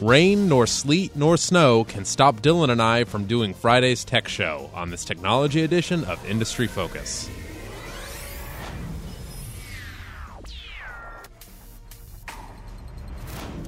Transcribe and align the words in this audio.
Rain, 0.00 0.48
nor 0.48 0.66
sleet, 0.66 1.14
nor 1.14 1.36
snow 1.36 1.84
can 1.84 2.06
stop 2.06 2.40
Dylan 2.40 2.70
and 2.70 2.80
I 2.80 3.04
from 3.04 3.26
doing 3.26 3.52
Friday's 3.52 4.02
tech 4.02 4.28
show 4.28 4.70
on 4.72 4.88
this 4.88 5.04
technology 5.04 5.62
edition 5.62 6.04
of 6.04 6.24
Industry 6.24 6.66
Focus. 6.66 7.28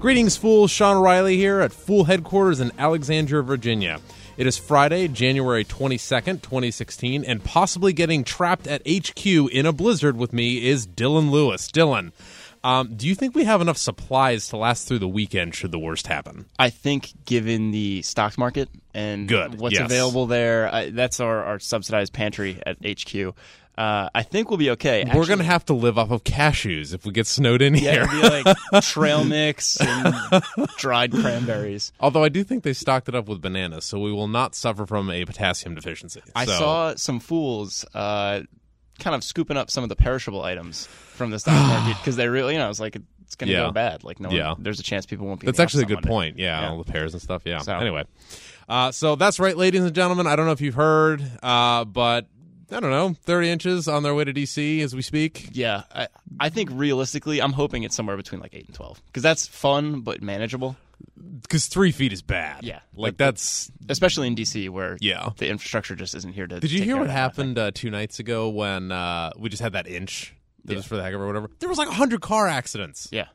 Greetings, 0.01 0.39
fools. 0.39 0.71
Sean 0.71 0.97
O'Reilly 0.97 1.37
here 1.37 1.61
at 1.61 1.71
Fool 1.71 2.05
Headquarters 2.05 2.61
in 2.61 2.73
Alexandria, 2.79 3.43
Virginia. 3.43 4.01
It 4.39 4.47
is 4.47 4.57
Friday, 4.57 5.09
January 5.09 5.65
22nd, 5.67 6.41
2016, 6.41 7.25
and 7.27 7.45
possibly 7.45 7.93
getting 7.93 8.25
trapped 8.25 8.67
at 8.67 8.81
HQ 8.89 9.27
in 9.27 9.67
a 9.67 9.73
blizzard 9.73 10.17
with 10.17 10.33
me 10.33 10.67
is 10.67 10.87
Dylan 10.87 11.31
Lewis. 11.31 11.71
Dylan, 11.71 12.13
um, 12.65 12.95
do 12.97 13.07
you 13.09 13.15
think 13.15 13.35
we 13.35 13.45
have 13.45 13.61
enough 13.61 13.77
supplies 13.79 14.49
to 14.49 14.57
last 14.57 14.87
through 14.89 15.01
the 15.01 15.09
weekend 15.09 15.55
should 15.55 15.73
the 15.73 15.79
worst 15.79 16.07
happen? 16.07 16.47
I 16.59 16.71
think, 16.71 17.13
given 17.25 17.71
the 17.71 18.03
stock 18.03 18.39
market 18.39 18.69
and 18.95 19.29
Good, 19.29 19.59
what's 19.61 19.75
yes. 19.75 19.85
available 19.87 20.27
there, 20.27 20.73
I, 20.73 20.91
that's 20.91 21.21
our, 21.21 21.43
our 21.45 21.59
subsidized 21.59 22.13
pantry 22.13 22.61
at 22.65 22.77
HQ. 22.85 23.35
Uh, 23.77 24.11
I 24.15 24.23
think 24.23 24.51
we'll 24.51 24.59
be 24.59 24.69
okay. 24.73 25.03
We're 25.15 25.27
going 25.27 25.39
to 25.39 25.45
have 25.47 25.65
to 25.65 25.73
live 25.73 25.97
off 25.97 26.11
of 26.11 26.25
cashews 26.25 26.93
if 26.93 27.07
we 27.07 27.13
get 27.13 27.27
snowed 27.27 27.63
in 27.63 27.75
yeah, 27.75 28.07
here. 28.07 28.07
be 28.07 28.21
like 28.23 28.83
trail 28.83 29.25
mix 29.25 29.81
and 29.81 30.15
dried 30.77 31.11
cranberries. 31.13 31.91
Although 31.99 32.23
I 32.23 32.29
do 32.29 32.45
think 32.45 32.65
they 32.65 32.75
stocked 32.75 33.09
it 33.09 33.15
up 33.15 33.29
with 33.29 33.41
bananas, 33.41 33.87
so 33.87 33.99
we 33.99 34.13
will 34.13 34.29
not 34.29 34.55
suffer 34.55 34.85
from 34.85 35.11
a 35.11 35.25
potassium 35.25 35.75
deficiency. 35.75 36.21
I 36.37 36.45
So- 36.45 36.53
saw 36.59 36.95
some 36.97 37.19
fools 37.19 37.87
uh, 37.95 38.43
kind 38.99 39.15
of 39.17 39.25
scooping 39.25 39.57
up 39.57 39.71
some 39.71 39.83
of 39.83 39.89
the 39.89 39.97
perishable 39.97 40.43
items 40.43 40.87
from 40.87 41.31
the 41.31 41.39
stock 41.39 41.55
market 41.55 41.97
because 42.01 42.17
they 42.17 42.29
really, 42.29 42.55
you 42.55 42.59
know, 42.59 42.71
it's 42.71 42.81
like 42.81 42.97
it's 43.25 43.35
going 43.35 43.49
to 43.49 43.53
Yeah. 43.55 43.67
go 43.67 43.73
bad. 43.73 44.05
Like 44.05 44.21
no, 44.21 44.29
one, 44.29 44.37
Yeah. 44.37 44.55
there's 44.59 44.81
a 44.81 44.83
chance 44.83 45.07
people 45.07 45.27
won't 45.27 45.41
be. 45.41 45.47
That's 45.47 45.57
the 45.57 45.63
actually 45.63 45.83
a 45.85 45.87
good 45.87 45.97
Monday. 45.97 46.09
point. 46.09 46.39
Yeah, 46.39 46.61
Yeah. 46.61 46.71
all 46.71 46.83
the 46.83 46.91
pears 46.91 47.13
and 47.15 47.23
stuff. 47.23 47.43
Yeah. 47.45 47.59
So- 47.61 47.77
Anyway, 47.77 48.05
uh, 48.69 48.93
so 48.93 49.17
that's 49.17 49.41
right, 49.41 49.57
ladies 49.57 49.83
and 49.83 49.95
gentlemen. 49.95 50.27
I 50.27 50.37
don't 50.37 50.47
know 50.47 50.53
if 50.53 50.61
you've 50.61 50.75
heard, 50.75 51.23
uh, 51.43 51.85
but 51.85 52.27
I 52.71 52.81
don't 52.81 52.91
know, 52.91 53.15
30 53.25 53.51
inches 53.51 53.89
on 53.89 54.03
their 54.03 54.15
way 54.15 54.25
to 54.25 54.33
DC 54.33 54.81
as 54.83 54.95
we 54.95 55.03
speak. 55.03 55.49
Yeah, 55.53 55.83
I, 55.95 56.09
I 56.41 56.49
think 56.49 56.71
realistically, 56.73 57.41
I'm 57.43 57.53
hoping 57.53 57.83
it's 57.83 57.95
somewhere 57.95 58.17
between 58.17 58.41
like 58.41 58.55
eight 58.55 58.65
and 58.67 58.75
twelve 58.75 59.03
because 59.07 59.23
that's 59.23 59.47
fun 59.47 60.01
but 60.01 60.23
manageable, 60.23 60.77
Because 61.43 61.67
three 61.67 61.93
feet 61.93 62.13
is 62.13 62.23
bad. 62.23 62.63
Yeah. 62.65 62.81
Like 62.95 63.17
that's. 63.17 63.71
especially 63.89 64.27
in 64.29 64.35
DC 64.35 64.69
where 64.69 64.97
Yeah. 65.01 65.31
the 65.39 65.49
infrastructure 65.49 65.95
just 65.95 66.15
isn't 66.15 66.33
here 66.33 66.47
to. 66.47 66.61
Did 66.61 66.71
you 66.73 66.83
hear 66.83 66.97
what 66.97 67.03
of 67.03 67.09
that 67.09 67.15
kind 67.15 67.27
of 67.31 67.35
thing. 67.37 67.45
happened 67.47 67.59
uh, 67.59 67.71
two 67.75 67.91
nights 67.91 68.19
ago 68.19 68.49
when 68.49 68.93
uh, 68.93 69.31
we 69.39 69.49
just 69.49 69.63
had 69.63 69.73
that 69.73 69.87
inch? 69.87 70.35
That 70.65 70.73
Yeah. 70.73 70.77
was 70.79 70.87
for 70.87 70.97
the 70.97 71.03
heck 71.03 71.15
of 71.15 71.21
it 71.21 71.25
or 71.25 71.27
whatever. 71.27 71.51
There 71.59 71.69
was 71.69 71.79
like 71.79 71.89
100 71.89 72.21
car 72.21 72.47
accidents. 72.47 73.09
Yeah, 73.11 73.27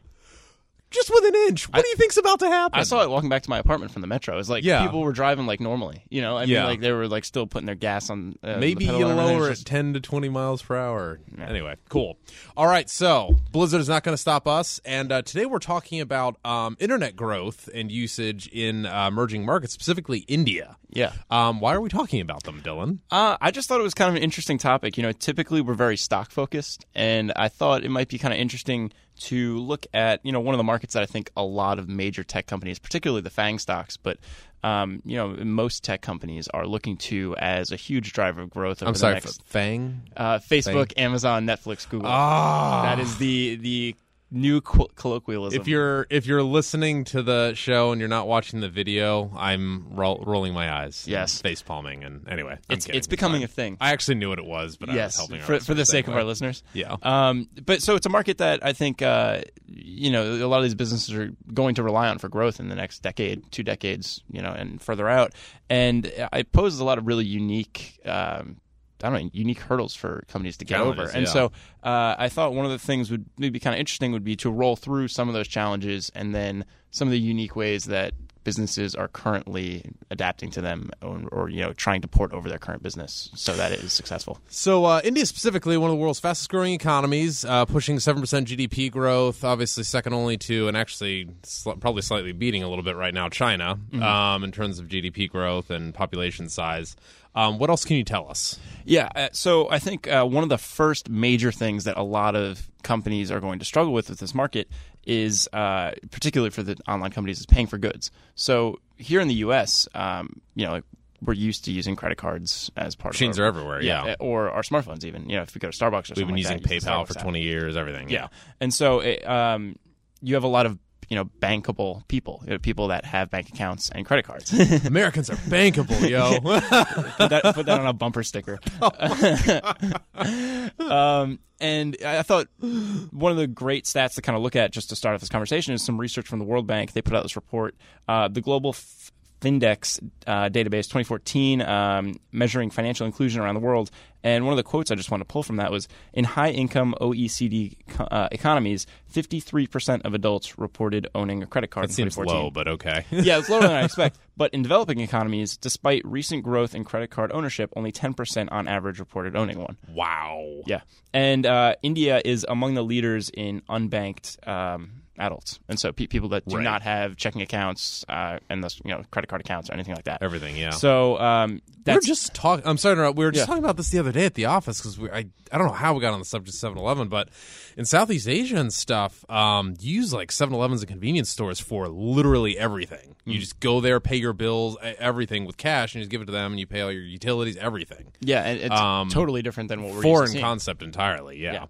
Just 0.89 1.09
with 1.13 1.25
an 1.25 1.35
inch. 1.49 1.67
What 1.69 1.83
do 1.83 1.89
you 1.89 1.95
think's 1.97 2.15
about 2.15 2.39
to 2.39 2.47
happen? 2.47 2.79
I 2.79 2.83
saw 2.83 3.03
it 3.03 3.09
walking 3.09 3.27
back 3.29 3.43
to 3.43 3.49
my 3.49 3.57
apartment 3.59 3.91
from 3.91 4.01
the 4.01 4.07
metro. 4.07 4.35
It 4.35 4.37
was 4.37 4.49
like 4.49 4.63
Yeah. 4.63 4.83
people 4.83 5.01
were 5.01 5.11
driving 5.11 5.45
like 5.45 5.59
normally. 5.59 6.03
You 6.09 6.21
know, 6.21 6.37
I 6.37 6.41
mean, 6.41 6.49
Yeah. 6.49 6.65
like 6.65 6.79
they 6.79 6.93
were 6.93 7.09
like 7.09 7.25
still 7.25 7.45
putting 7.45 7.65
their 7.65 7.75
gas 7.75 8.09
on. 8.09 8.35
Uh, 8.41 8.55
Maybe 8.57 8.85
you 8.85 9.05
lower 9.05 9.47
it 9.47 9.55
just- 9.55 9.67
10 9.67 9.93
to 9.95 9.99
20 9.99 10.29
miles 10.29 10.61
per 10.61 10.77
hour. 10.77 11.19
Anyway, 11.37 11.75
cool. 11.89 12.17
All 12.55 12.67
right, 12.67 12.89
so 12.89 13.35
Blizzard 13.51 13.81
is 13.81 13.89
not 13.89 14.03
going 14.03 14.13
to 14.13 14.17
stop 14.21 14.47
us. 14.47 14.79
And 14.85 15.11
uh, 15.11 15.21
today 15.23 15.45
we're 15.45 15.59
talking 15.59 15.99
about 15.99 16.37
um, 16.45 16.77
internet 16.79 17.17
growth 17.17 17.69
and 17.73 17.91
usage 17.91 18.47
in 18.47 18.85
uh, 18.85 19.07
emerging 19.09 19.45
markets, 19.45 19.73
specifically 19.73 20.19
India. 20.19 20.77
Yeah. 20.89 21.11
Um, 21.29 21.59
why 21.59 21.73
are 21.75 21.81
we 21.81 21.89
talking 21.89 22.21
about 22.21 22.43
them, 22.43 22.61
Dylan? 22.61 22.99
Uh, 23.11 23.35
I 23.41 23.51
just 23.51 23.67
thought 23.67 23.81
it 23.81 23.83
was 23.83 23.93
kind 23.93 24.09
of 24.09 24.15
an 24.15 24.23
interesting 24.23 24.57
topic. 24.57 24.95
You 24.95 25.03
know, 25.03 25.11
typically 25.11 25.59
we're 25.59 25.73
very 25.73 25.97
stock 25.97 26.31
focused, 26.31 26.85
and 26.95 27.33
I 27.35 27.49
thought 27.49 27.83
it 27.83 27.89
might 27.91 28.07
be 28.07 28.17
kind 28.17 28.33
of 28.33 28.39
interesting 28.39 28.93
to 29.19 29.57
look 29.59 29.85
at 29.93 30.25
you 30.25 30.31
know 30.31 30.39
one 30.39 30.53
of 30.53 30.57
the 30.57 30.63
markets 30.63 30.93
that 30.93 31.03
I 31.03 31.05
think 31.05 31.31
a 31.35 31.43
lot 31.43 31.79
of 31.79 31.87
major 31.89 32.23
tech 32.23 32.47
companies, 32.47 32.79
particularly 32.79 33.21
the 33.21 33.29
Fang 33.29 33.59
stocks, 33.59 33.97
but 33.97 34.17
um, 34.63 35.01
you 35.05 35.17
know 35.17 35.29
most 35.43 35.83
tech 35.83 36.01
companies 36.01 36.47
are 36.49 36.65
looking 36.65 36.97
to 36.97 37.35
as 37.37 37.71
a 37.71 37.75
huge 37.75 38.13
driver 38.13 38.41
of 38.41 38.49
growth 38.49 38.81
over 38.81 38.89
I'm 38.89 38.93
the 38.93 38.99
sorry, 38.99 39.13
next. 39.15 39.43
Fang? 39.45 40.01
uh, 40.15 40.39
Facebook, 40.39 40.93
Amazon, 40.97 41.45
Netflix, 41.45 41.87
Google. 41.87 42.09
Ah. 42.09 42.83
That 42.83 42.99
is 42.99 43.17
the 43.17 43.55
the 43.57 43.95
new 44.29 44.61
co- 44.61 44.89
colloquialism. 44.95 45.59
If 45.61 45.67
you're 45.67 46.05
if 46.09 46.25
you're 46.25 46.43
listening 46.43 47.03
to 47.05 47.23
the 47.23 47.53
show 47.53 47.91
and 47.91 47.99
you're 47.99 48.09
not 48.09 48.27
watching 48.27 48.59
the 48.59 48.69
video, 48.69 49.31
I'm 49.37 49.87
ro- 49.95 50.21
rolling 50.25 50.53
my 50.53 50.71
eyes, 50.71 51.05
Yes. 51.07 51.41
face 51.41 51.61
palming, 51.61 52.03
and 52.03 52.27
anyway, 52.27 52.53
I'm 52.69 52.75
it's 52.75 52.85
kidding. 52.85 52.97
it's 52.97 53.07
becoming 53.07 53.43
a 53.43 53.47
thing. 53.47 53.77
I 53.79 53.91
actually 53.91 54.15
knew 54.15 54.29
what 54.29 54.39
it 54.39 54.45
was, 54.45 54.77
but 54.77 54.89
I 54.89 54.93
was 54.93 54.97
yes, 54.97 55.17
helping 55.17 55.41
for, 55.41 55.59
for 55.59 55.73
the 55.73 55.85
sake 55.85 56.07
of 56.07 56.15
our 56.15 56.23
listeners. 56.23 56.63
Yeah. 56.73 56.95
Um, 57.03 57.47
but 57.65 57.81
so 57.81 57.95
it's 57.95 58.05
a 58.05 58.09
market 58.09 58.39
that 58.39 58.65
I 58.65 58.73
think 58.73 59.01
uh, 59.01 59.41
you 59.67 60.11
know 60.11 60.23
a 60.45 60.47
lot 60.47 60.57
of 60.57 60.63
these 60.63 60.75
businesses 60.75 61.13
are 61.13 61.31
going 61.53 61.75
to 61.75 61.83
rely 61.83 62.07
on 62.09 62.17
for 62.17 62.29
growth 62.29 62.59
in 62.59 62.69
the 62.69 62.75
next 62.75 62.99
decade, 62.99 63.51
two 63.51 63.63
decades, 63.63 64.21
you 64.29 64.41
know, 64.41 64.51
and 64.51 64.81
further 64.81 65.07
out. 65.07 65.33
And 65.69 66.05
it 66.05 66.51
poses 66.51 66.79
a 66.79 66.85
lot 66.85 66.97
of 66.97 67.07
really 67.07 67.25
unique. 67.25 67.99
Um, 68.05 68.57
I 69.03 69.09
don't 69.09 69.23
know, 69.23 69.29
unique 69.33 69.59
hurdles 69.59 69.93
for 69.93 70.23
companies 70.27 70.57
to 70.57 70.65
get 70.65 70.75
Challenges, 70.75 71.09
over. 71.09 71.11
And 71.17 71.25
yeah. 71.25 71.31
so 71.31 71.45
uh, 71.83 72.15
I 72.17 72.29
thought 72.29 72.53
one 72.53 72.65
of 72.65 72.71
the 72.71 72.79
things 72.79 73.11
would 73.11 73.25
maybe 73.37 73.51
be 73.51 73.59
kind 73.59 73.73
of 73.73 73.79
interesting 73.79 74.11
would 74.11 74.23
be 74.23 74.35
to 74.37 74.49
roll 74.49 74.75
through 74.75 75.07
some 75.09 75.27
of 75.27 75.33
those 75.33 75.47
challenges 75.47 76.11
and 76.15 76.33
then 76.33 76.65
some 76.91 77.07
of 77.07 77.11
the 77.11 77.19
unique 77.19 77.55
ways 77.55 77.85
that 77.85 78.13
businesses 78.47 78.95
are 78.95 79.09
currently 79.09 79.83
adapting 80.09 80.49
to 80.49 80.61
them 80.61 80.89
or, 81.01 81.21
or 81.33 81.49
you 81.49 81.59
know 81.59 81.73
trying 81.73 81.99
to 81.99 82.07
port 82.07 82.31
over 82.31 82.47
their 82.47 82.57
current 82.57 82.81
business 82.81 83.29
so 83.35 83.53
that 83.53 83.73
it 83.73 83.83
is 83.83 83.91
successful. 83.91 84.39
So, 84.47 84.85
uh, 84.85 85.01
India 85.03 85.25
specifically, 85.25 85.75
one 85.75 85.91
of 85.91 85.97
the 85.97 86.01
world's 86.01 86.21
fastest 86.21 86.49
growing 86.49 86.73
economies, 86.73 87.43
uh, 87.43 87.65
pushing 87.65 87.97
7% 87.97 88.21
GDP 88.45 88.89
growth, 88.89 89.43
obviously 89.43 89.83
second 89.83 90.13
only 90.13 90.37
to, 90.37 90.69
and 90.69 90.77
actually 90.77 91.27
sl- 91.43 91.71
probably 91.71 92.01
slightly 92.03 92.31
beating 92.31 92.63
a 92.63 92.69
little 92.69 92.85
bit 92.85 92.95
right 92.95 93.13
now, 93.13 93.27
China, 93.27 93.77
um, 94.01 94.45
in 94.45 94.53
terms 94.53 94.79
of 94.79 94.87
GDP 94.87 95.29
growth 95.29 95.69
and 95.69 95.93
population 95.93 96.47
size. 96.47 96.95
Um, 97.37 97.59
what 97.59 97.69
else 97.69 97.85
can 97.85 97.97
you 97.97 98.03
tell 98.03 98.27
us? 98.31 98.57
Yeah, 98.83 99.09
uh, 99.15 99.29
so 99.31 99.69
I 99.69 99.77
think 99.77 100.07
uh, 100.07 100.25
one 100.25 100.41
of 100.41 100.49
the 100.49 100.57
first 100.57 101.07
major 101.07 101.51
things 101.51 101.83
that 101.83 101.95
a 101.95 102.01
lot 102.01 102.35
of 102.35 102.67
companies 102.81 103.29
are 103.29 103.39
going 103.39 103.59
to 103.59 103.65
struggle 103.65 103.93
with 103.93 104.09
with 104.09 104.17
this 104.17 104.33
market 104.33 104.69
is, 105.05 105.47
uh, 105.53 105.91
particularly 106.09 106.49
for 106.49 106.63
the 106.63 106.77
online 106.87 107.11
companies, 107.11 107.39
is 107.39 107.45
paying 107.45 107.67
for 107.67 107.77
goods. 107.77 108.09
So 108.33 108.79
here 108.95 109.19
in 109.19 109.27
the 109.27 109.35
U.S., 109.35 109.87
um, 109.93 110.41
you 110.55 110.65
know, 110.65 110.71
like, 110.71 110.83
we're 111.21 111.33
used 111.33 111.65
to 111.65 111.71
using 111.71 111.95
credit 111.95 112.17
cards 112.17 112.71
as 112.75 112.95
part 112.95 113.13
Machines 113.13 113.37
of 113.37 113.41
our, 113.41 113.45
are 113.45 113.49
everywhere, 113.49 113.81
yeah. 113.83 114.03
uh, 114.03 114.15
or 114.19 114.49
our 114.49 114.63
smartphones 114.63 115.03
even. 115.03 115.29
You 115.29 115.35
know, 115.35 115.43
if 115.43 115.53
we 115.53 115.59
go 115.59 115.69
to 115.69 115.77
Starbucks 115.77 115.85
or 115.85 115.93
We've 115.93 116.05
something 116.07 116.25
been 116.27 116.35
like 116.35 116.37
using 116.37 116.57
that, 116.57 116.69
PayPal 116.69 117.03
Starbucks 117.03 117.07
for 117.07 117.17
app. 117.19 117.23
20 117.23 117.41
years, 117.43 117.77
everything. 117.77 118.09
Yeah, 118.09 118.29
and 118.59 118.73
so 118.73 119.01
it, 119.01 119.27
um, 119.27 119.75
you 120.21 120.33
have 120.33 120.43
a 120.43 120.47
lot 120.47 120.65
of 120.65 120.79
you 121.09 121.15
know 121.15 121.25
bankable 121.25 122.07
people, 122.07 122.41
you 122.45 122.51
know, 122.51 122.59
people 122.59 122.89
that 122.89 123.05
have 123.05 123.29
bank 123.29 123.49
accounts 123.49 123.89
and 123.89 124.05
credit 124.05 124.25
cards. 124.25 124.53
Americans 124.85 125.29
are 125.29 125.35
bankable, 125.35 126.07
yo. 126.07 126.39
put, 127.17 127.29
that, 127.29 127.55
put 127.55 127.65
that 127.65 127.79
on 127.79 127.87
a 127.87 127.93
bumper 127.93 128.23
sticker. 128.23 128.59
um, 130.79 131.39
and 131.59 131.97
I 132.05 132.21
thought 132.23 132.47
one 132.59 133.31
of 133.31 133.37
the 133.37 133.47
great 133.47 133.85
stats 133.85 134.15
to 134.15 134.21
kind 134.21 134.35
of 134.35 134.43
look 134.43 134.55
at 134.55 134.71
just 134.71 134.89
to 134.89 134.95
start 134.95 135.15
off 135.15 135.21
this 135.21 135.29
conversation 135.29 135.73
is 135.73 135.83
some 135.83 135.99
research 135.99 136.27
from 136.27 136.39
the 136.39 136.45
World 136.45 136.67
Bank. 136.67 136.93
They 136.93 137.01
put 137.01 137.15
out 137.15 137.23
this 137.23 137.35
report, 137.35 137.75
uh, 138.07 138.27
the 138.27 138.41
Global 138.41 138.71
F- 138.71 139.11
Findex 139.41 139.99
uh, 140.25 140.49
database 140.49 140.85
2014, 140.85 141.61
um, 141.61 142.15
measuring 142.31 142.69
financial 142.69 143.05
inclusion 143.05 143.41
around 143.41 143.55
the 143.55 143.61
world. 143.61 143.91
And 144.23 144.45
one 144.45 144.53
of 144.53 144.57
the 144.57 144.63
quotes 144.63 144.89
I 144.91 144.95
just 144.95 145.11
want 145.11 145.21
to 145.21 145.25
pull 145.25 145.43
from 145.43 145.57
that 145.57 145.71
was 145.71 145.87
In 146.11 146.25
high 146.25 146.49
income 146.49 146.95
OECD 146.99 147.77
uh, 147.99 148.27
economies, 148.31 148.87
53% 149.13 150.05
of 150.05 150.13
adults 150.13 150.57
reported 150.57 151.07
owning 151.13 151.43
a 151.43 151.45
credit 151.45 151.69
card 151.69 151.85
That 151.85 151.91
in 151.91 151.95
seems 151.95 152.15
2014 152.15 152.43
low, 152.43 152.49
but 152.49 152.67
okay. 152.67 153.05
yeah, 153.11 153.37
it's 153.37 153.49
lower 153.49 153.61
than 153.61 153.71
I 153.71 153.83
expect. 153.85 154.17
But 154.35 154.53
in 154.53 154.63
developing 154.63 154.99
economies, 154.99 155.55
despite 155.55 156.03
recent 156.03 156.43
growth 156.43 156.73
in 156.73 156.83
credit 156.83 157.11
card 157.11 157.31
ownership, 157.31 157.71
only 157.75 157.91
10% 157.91 158.49
on 158.51 158.67
average 158.67 158.99
reported 158.99 159.35
owning 159.35 159.59
one. 159.59 159.77
wow. 159.89 160.43
Yeah. 160.65 160.81
And 161.13 161.45
uh, 161.45 161.75
India 161.83 162.21
is 162.23 162.45
among 162.49 162.73
the 162.73 162.83
leaders 162.83 163.29
in 163.29 163.61
unbanked 163.61 164.45
um, 164.47 165.03
adults. 165.19 165.59
And 165.69 165.79
so 165.79 165.91
pe- 165.91 166.07
people 166.07 166.29
that 166.29 166.45
do 166.47 166.57
Right. 166.57 166.63
not 166.63 166.81
have 166.83 167.15
checking 167.17 167.41
accounts 167.41 168.05
uh, 168.09 168.39
and 168.49 168.63
thus, 168.63 168.79
you 168.83 168.91
know, 168.91 169.03
credit 169.11 169.27
card 169.27 169.41
accounts 169.41 169.69
or 169.69 169.73
anything 169.73 169.95
like 169.95 170.05
that. 170.05 170.21
Everything, 170.21 170.55
yeah. 170.57 170.69
So 170.71 171.19
um, 171.19 171.61
we 171.85 171.93
were 171.93 171.99
just 172.01 172.33
talking. 172.33 172.65
I'm 172.67 172.77
sorry 172.77 172.95
to 172.95 173.01
interrupt. 173.01 173.17
We 173.17 173.25
were 173.25 173.31
just 173.31 173.43
Yeah. 173.43 173.45
talking 173.47 173.63
about 173.63 173.77
this 173.77 173.89
the 173.89 173.99
other 173.99 174.11
day 174.11 174.25
at 174.25 174.33
the 174.35 174.45
office 174.45 174.79
because 174.81 174.99
I 175.11 175.25
I 175.51 175.57
don't 175.57 175.67
know 175.67 175.73
how 175.73 175.93
we 175.93 176.01
got 176.01 176.11
on 176.13 176.19
the 176.19 176.25
subject 176.25 176.61
of 176.61 176.71
7-Eleven, 176.71 177.07
but 177.07 177.29
in 177.77 177.85
Southeast 177.85 178.27
Asia 178.27 178.57
and 178.57 178.73
stuff, 178.73 179.23
um, 179.31 179.75
you 179.79 179.95
use 179.95 180.11
like 180.13 180.29
7-Elevens 180.29 180.81
and 180.81 180.89
convenience 180.89 181.29
stores 181.29 181.59
for 181.61 181.87
literally 181.87 182.57
everything. 182.57 183.15
Hmm. 183.23 183.31
You 183.31 183.39
just 183.39 183.59
go 183.61 183.79
there, 183.79 184.01
pay 184.01 184.17
your 184.17 184.33
bills, 184.33 184.75
everything 184.99 185.45
with 185.45 185.55
cash, 185.55 185.93
and 185.95 185.99
you 185.99 186.03
just 186.03 186.11
give 186.11 186.21
it 186.21 186.25
to 186.25 186.33
them, 186.33 186.51
and 186.51 186.59
you 186.59 186.67
pay 186.67 186.81
all 186.81 186.91
your 186.91 187.01
utilities, 187.03 187.55
everything. 187.57 188.11
yeah, 188.19 188.43
and 188.43 188.59
it's 188.59 188.75
Um, 188.75 189.07
totally 189.07 189.41
different 189.41 189.69
than 189.69 189.83
what 189.83 189.93
we're 189.95 190.01
Foreign 190.01 190.23
used 190.23 190.33
to 190.33 190.37
seeing. 190.39 190.43
concept 190.43 190.83
entirely. 190.83 191.41
Yeah. 191.41 191.53
Yeah. 191.53 191.65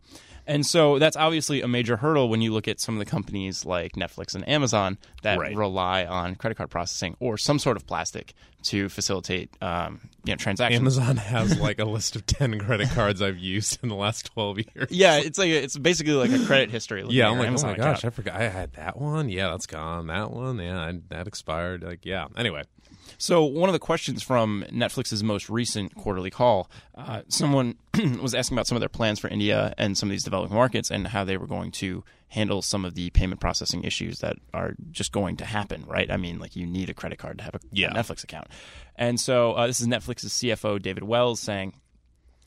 And 0.47 0.65
so 0.65 0.97
that's 0.97 1.17
obviously 1.17 1.61
a 1.61 1.67
major 1.67 1.97
hurdle 1.97 2.29
when 2.29 2.41
you 2.41 2.53
look 2.53 2.67
at 2.67 2.79
some 2.79 2.95
of 2.95 2.99
the 2.99 3.05
companies 3.05 3.65
like 3.65 3.93
Netflix 3.93 4.33
and 4.33 4.47
Amazon 4.47 4.97
that 5.23 5.37
Right. 5.39 5.55
rely 5.55 6.05
on 6.05 6.35
credit 6.35 6.55
card 6.55 6.69
processing 6.69 7.15
or 7.19 7.37
some 7.37 7.59
sort 7.59 7.75
of 7.77 7.85
plastic 7.85 8.33
to 8.63 8.89
facilitate 8.89 9.49
um, 9.61 9.99
you 10.25 10.33
know 10.33 10.37
transactions. 10.37 10.81
Amazon 10.81 11.17
has 11.17 11.59
like 11.59 11.79
a 11.79 11.85
list 11.85 12.15
of 12.15 12.25
10 12.25 12.59
credit 12.59 12.89
cards 12.89 13.21
I've 13.21 13.37
used 13.37 13.79
in 13.83 13.89
the 13.89 13.95
last 13.95 14.25
12 14.33 14.59
years. 14.59 14.87
Yeah, 14.89 15.17
it's 15.17 15.37
like 15.37 15.49
a, 15.49 15.63
it's 15.63 15.77
basically 15.77 16.13
like 16.13 16.31
a 16.31 16.43
credit 16.45 16.71
history. 16.71 17.03
Yeah, 17.09 17.29
I'm 17.29 17.37
like, 17.37 17.47
Amazon 17.47 17.69
oh 17.69 17.73
my 17.73 17.77
gosh, 17.77 17.99
account. 17.99 18.13
I 18.13 18.15
forgot 18.15 18.35
I 18.35 18.49
had 18.49 18.73
that 18.73 18.97
one. 18.99 19.29
Yeah, 19.29 19.51
that's 19.51 19.67
gone. 19.67 20.07
That 20.07 20.31
one, 20.31 20.57
yeah, 20.59 20.79
I, 20.79 20.99
that 21.09 21.27
expired. 21.27 21.83
Like, 21.83 22.05
yeah. 22.05 22.27
Anyway, 22.35 22.63
So 23.17 23.43
one 23.43 23.69
of 23.69 23.73
the 23.73 23.79
questions 23.79 24.23
from 24.23 24.65
Netflix's 24.71 25.23
most 25.23 25.49
recent 25.49 25.95
quarterly 25.95 26.29
call, 26.29 26.69
uh, 26.95 27.21
someone 27.27 27.75
was 28.21 28.35
asking 28.35 28.57
about 28.57 28.67
some 28.67 28.75
of 28.75 28.79
their 28.81 28.89
plans 28.89 29.19
for 29.19 29.27
India 29.27 29.73
and 29.77 29.97
some 29.97 30.09
of 30.09 30.11
these 30.11 30.23
developing 30.23 30.55
markets 30.55 30.91
and 30.91 31.07
how 31.07 31.23
they 31.23 31.37
were 31.37 31.47
going 31.47 31.71
to 31.71 32.03
handle 32.29 32.61
some 32.61 32.83
of 32.83 32.93
the 32.95 33.09
payment 33.11 33.39
processing 33.39 33.83
issues 33.83 34.19
that 34.19 34.35
are 34.53 34.75
just 34.91 35.11
going 35.11 35.37
to 35.37 35.45
happen, 35.45 35.83
right? 35.87 36.11
I 36.11 36.17
mean, 36.17 36.39
like 36.39 36.55
you 36.55 36.65
need 36.65 36.89
a 36.89 36.93
credit 36.93 37.17
card 37.19 37.37
to 37.37 37.43
have 37.43 37.55
a, 37.55 37.59
Yeah. 37.71 37.91
Netflix 37.91 38.23
account. 38.23 38.47
And 38.95 39.19
so 39.19 39.53
uh, 39.53 39.67
this 39.67 39.79
is 39.79 39.87
Netflix's 39.87 40.33
CFO, 40.33 40.81
David 40.81 41.03
Wells, 41.03 41.39
saying, 41.39 41.73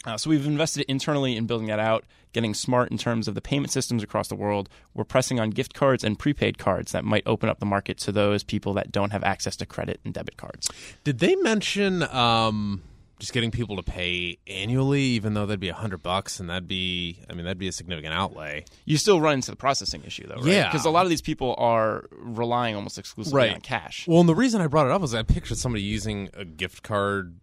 uh, 0.07 0.17
so 0.17 0.31
we've 0.31 0.47
invested 0.47 0.85
internally 0.89 1.37
in 1.37 1.47
building 1.47 1.67
that 1.69 1.79
out, 1.79 2.05
getting 2.33 2.55
smart 2.55 2.91
in 2.91 2.97
terms 2.99 3.29
of 3.29 3.35
the 3.35 3.41
payment 3.41 3.71
systems 3.73 4.03
across 4.03 4.29
the 4.29 4.35
world. 4.37 4.69
We're 4.95 5.05
pressing 5.05 5.39
on 5.41 5.51
gift 5.51 5.75
cards 5.75 6.05
and 6.05 6.19
prepaid 6.19 6.59
cards 6.59 6.93
that 6.93 7.05
might 7.05 7.23
open 7.27 7.49
up 7.49 7.59
the 7.59 7.67
market 7.67 7.99
to 7.99 8.13
those 8.13 8.43
people 8.43 8.73
that 8.75 8.91
don't 8.93 9.11
have 9.11 9.23
access 9.25 9.57
to 9.57 9.67
credit 9.67 10.01
and 10.05 10.15
debit 10.15 10.37
cards. 10.37 10.71
did 11.05 11.19
they 11.19 11.35
mention 11.37 12.03
um, 12.05 12.83
just 13.19 13.35
getting 13.35 13.51
people 13.51 13.77
to 13.77 13.83
pay 13.83 14.39
annually, 14.47 15.03
even 15.03 15.35
though 15.35 15.45
that'd 15.45 15.61
be 15.61 15.69
a 15.69 15.75
hundred 15.75 16.03
bucks, 16.03 16.41
and 16.41 16.49
that'd 16.49 16.67
be, 16.67 17.19
I 17.29 17.35
mean, 17.35 17.45
that'd 17.45 17.59
be 17.59 17.69
a 17.69 17.73
significant 17.73 18.15
outlay. 18.15 18.65
You 18.87 18.97
still 18.97 19.21
run 19.21 19.35
into 19.35 19.51
the 19.51 19.57
processing 19.59 20.03
issue, 20.07 20.27
though, 20.27 20.37
right? 20.37 20.47
Yeah. 20.47 20.71
Because 20.71 20.87
a 20.87 20.91
lot 20.91 21.05
of 21.05 21.11
these 21.11 21.21
people 21.21 21.55
are 21.59 22.05
relying 22.13 22.75
almost 22.77 22.97
exclusively 22.99 23.37
Right. 23.37 23.53
on 23.55 23.61
cash. 23.61 24.07
Well, 24.09 24.21
and 24.21 24.29
the 24.29 24.35
reason 24.35 24.63
I 24.63 24.69
brought 24.69 24.87
it 24.87 24.93
up 24.93 25.03
was 25.03 25.15
I 25.15 25.23
pictured 25.23 25.59
somebody 25.59 25.83
using 25.83 26.31
a 26.33 26.47
gift 26.47 26.83
card 26.83 27.35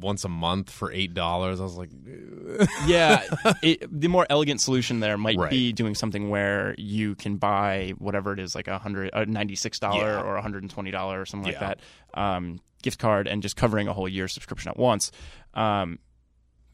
once 0.00 0.24
a 0.24 0.28
month 0.28 0.70
for 0.70 0.90
eight 0.92 1.14
dollars. 1.14 1.60
I 1.60 1.64
was 1.64 1.76
like, 1.76 1.90
yeah, 2.86 3.22
it, 3.62 3.84
the 4.00 4.08
more 4.08 4.26
elegant 4.30 4.60
solution 4.60 5.00
there 5.00 5.16
might 5.18 5.36
Right. 5.36 5.50
be 5.50 5.72
doing 5.72 5.94
something 5.94 6.30
where 6.30 6.74
you 6.78 7.14
can 7.14 7.36
buy 7.36 7.92
whatever 7.98 8.32
it 8.32 8.38
is, 8.40 8.54
like 8.54 8.68
a 8.68 8.78
hundred, 8.78 9.10
a 9.12 9.26
ninety-six 9.26 9.78
dollar 9.78 10.12
Yeah. 10.12 10.22
or 10.22 10.36
a 10.36 10.42
hundred 10.42 10.62
and 10.62 10.70
twenty 10.70 10.90
dollar 10.90 11.20
or 11.20 11.26
something 11.26 11.52
Yeah. 11.52 11.60
like 11.68 11.78
that 12.14 12.20
um, 12.20 12.60
gift 12.82 12.98
card, 12.98 13.26
and 13.28 13.42
just 13.42 13.56
covering 13.56 13.88
a 13.88 13.92
whole 13.92 14.08
year 14.08 14.28
subscription 14.28 14.70
at 14.70 14.76
once. 14.76 15.12
Um, 15.54 15.98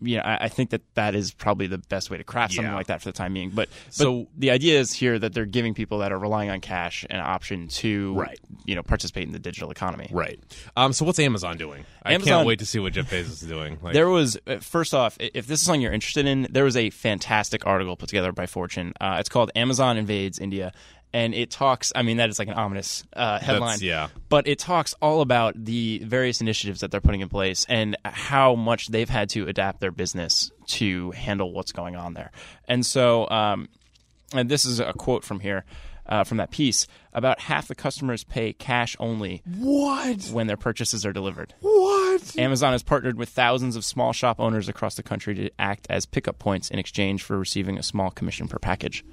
yeah, 0.01 0.23
I, 0.41 0.45
I 0.45 0.49
think 0.49 0.71
that 0.71 0.83
that 0.95 1.15
is 1.15 1.33
probably 1.33 1.67
the 1.67 1.79
best 1.79 2.11
way 2.11 2.17
to 2.19 2.25
craft 2.25 2.55
something 2.55 2.71
Yeah. 2.71 2.77
like 2.77 2.87
that 2.89 3.01
for 3.03 3.09
the 3.09 3.13
time 3.13 3.35
being. 3.35 3.51
But, 3.51 3.69
but 3.69 3.93
So- 3.95 4.29
the 4.37 4.51
idea 4.51 4.79
is 4.79 4.93
here 4.93 5.19
that 5.19 5.33
they're 5.35 5.45
giving 5.47 5.75
people 5.75 5.99
that 5.99 6.13
are 6.13 6.19
relying 6.19 6.51
on 6.51 6.61
cash 6.61 7.05
an 7.11 7.21
option 7.21 7.69
to, 7.69 8.15
Right. 8.15 8.39
you 8.65 8.75
know, 8.75 8.83
participate 8.83 9.27
in 9.27 9.33
the 9.33 9.39
digital 9.39 9.71
economy. 9.71 10.09
right. 10.13 10.39
Um, 10.77 10.93
so 10.93 11.05
what's 11.05 11.19
Amazon 11.19 11.57
doing? 11.57 11.85
I 12.05 12.17
can't 12.19 12.47
wait 12.47 12.59
to 12.61 12.67
see 12.67 12.79
what 12.79 12.93
Jeff 12.95 13.11
Bezos 13.11 13.31
is 13.31 13.41
doing. 13.41 13.79
Like, 13.83 13.93
There 13.93 14.09
was 14.09 14.39
uh, 14.47 14.59
first 14.59 14.95
off, 14.95 15.17
if 15.21 15.47
this 15.47 15.61
is 15.61 15.67
something 15.67 15.81
you're 15.81 15.93
interested 15.93 16.27
in, 16.27 16.47
there 16.51 16.65
was 16.65 16.77
a 16.77 16.91
fantastic 16.91 17.67
article 17.67 17.97
put 17.97 18.09
together 18.09 18.33
by 18.33 18.47
Fortune. 18.47 18.93
Uh, 19.01 19.17
it's 19.21 19.29
called 19.29 19.51
"Amazon 19.55 19.97
Invades 19.99 20.39
India," 20.39 20.73
and 21.13 21.35
it 21.35 21.51
talks. 21.51 21.93
I 21.95 22.03
mean, 22.03 22.19
that 22.19 22.29
is 22.29 22.39
like 22.39 22.49
an 22.49 22.55
ominous 22.55 23.05
uh, 23.15 23.39
headline. 23.39 23.79
yeah. 23.81 24.09
But 24.29 24.47
it 24.47 24.59
talks 24.59 24.95
all 25.01 25.21
about 25.21 25.55
the 25.63 26.03
various 26.05 26.41
initiatives 26.41 26.81
that 26.81 26.91
they're 26.91 27.01
putting 27.01 27.21
in 27.21 27.29
place 27.29 27.65
and 27.69 27.97
how 28.05 28.55
much 28.55 28.89
they've 28.89 29.09
had 29.09 29.31
to 29.31 29.47
adapt 29.49 29.81
their 29.81 29.91
business 29.91 30.51
to 30.67 31.11
handle 31.13 31.53
what's 31.53 31.73
going 31.73 31.97
on 31.97 32.15
there. 32.15 32.31
And 32.67 32.85
so, 32.85 33.29
um, 33.31 33.69
and 34.35 34.49
this 34.49 34.65
is 34.65 34.81
a 34.81 34.93
quote 34.93 35.25
from 35.25 35.41
here. 35.41 35.65
Uh, 36.11 36.25
from 36.25 36.39
that 36.39 36.51
piece, 36.51 36.87
about 37.13 37.39
half 37.39 37.69
the 37.69 37.75
customers 37.75 38.25
pay 38.25 38.55
cash 38.55 38.97
only 38.99 39.43
what? 39.59 40.31
when 40.33 40.47
their 40.47 40.57
purchases 40.57 41.05
are 41.05 41.13
delivered. 41.13 41.53
What? 41.61 42.39
Amazon 42.39 42.73
has 42.73 42.83
partnered 42.83 43.19
with 43.19 43.29
thousands 43.29 43.77
of 43.77 43.85
small 43.85 44.15
shop 44.15 44.41
owners 44.41 44.71
across 44.71 44.95
the 44.95 45.03
country 45.03 45.35
to 45.35 45.51
act 45.59 45.87
as 45.91 46.07
pickup 46.07 46.39
points 46.39 46.71
in 46.71 46.79
exchange 46.79 47.23
for 47.23 47.39
receiving 47.39 47.77
a 47.77 47.83
small 47.83 48.11
commission 48.11 48.49
per 48.49 48.59
package. 48.59 49.05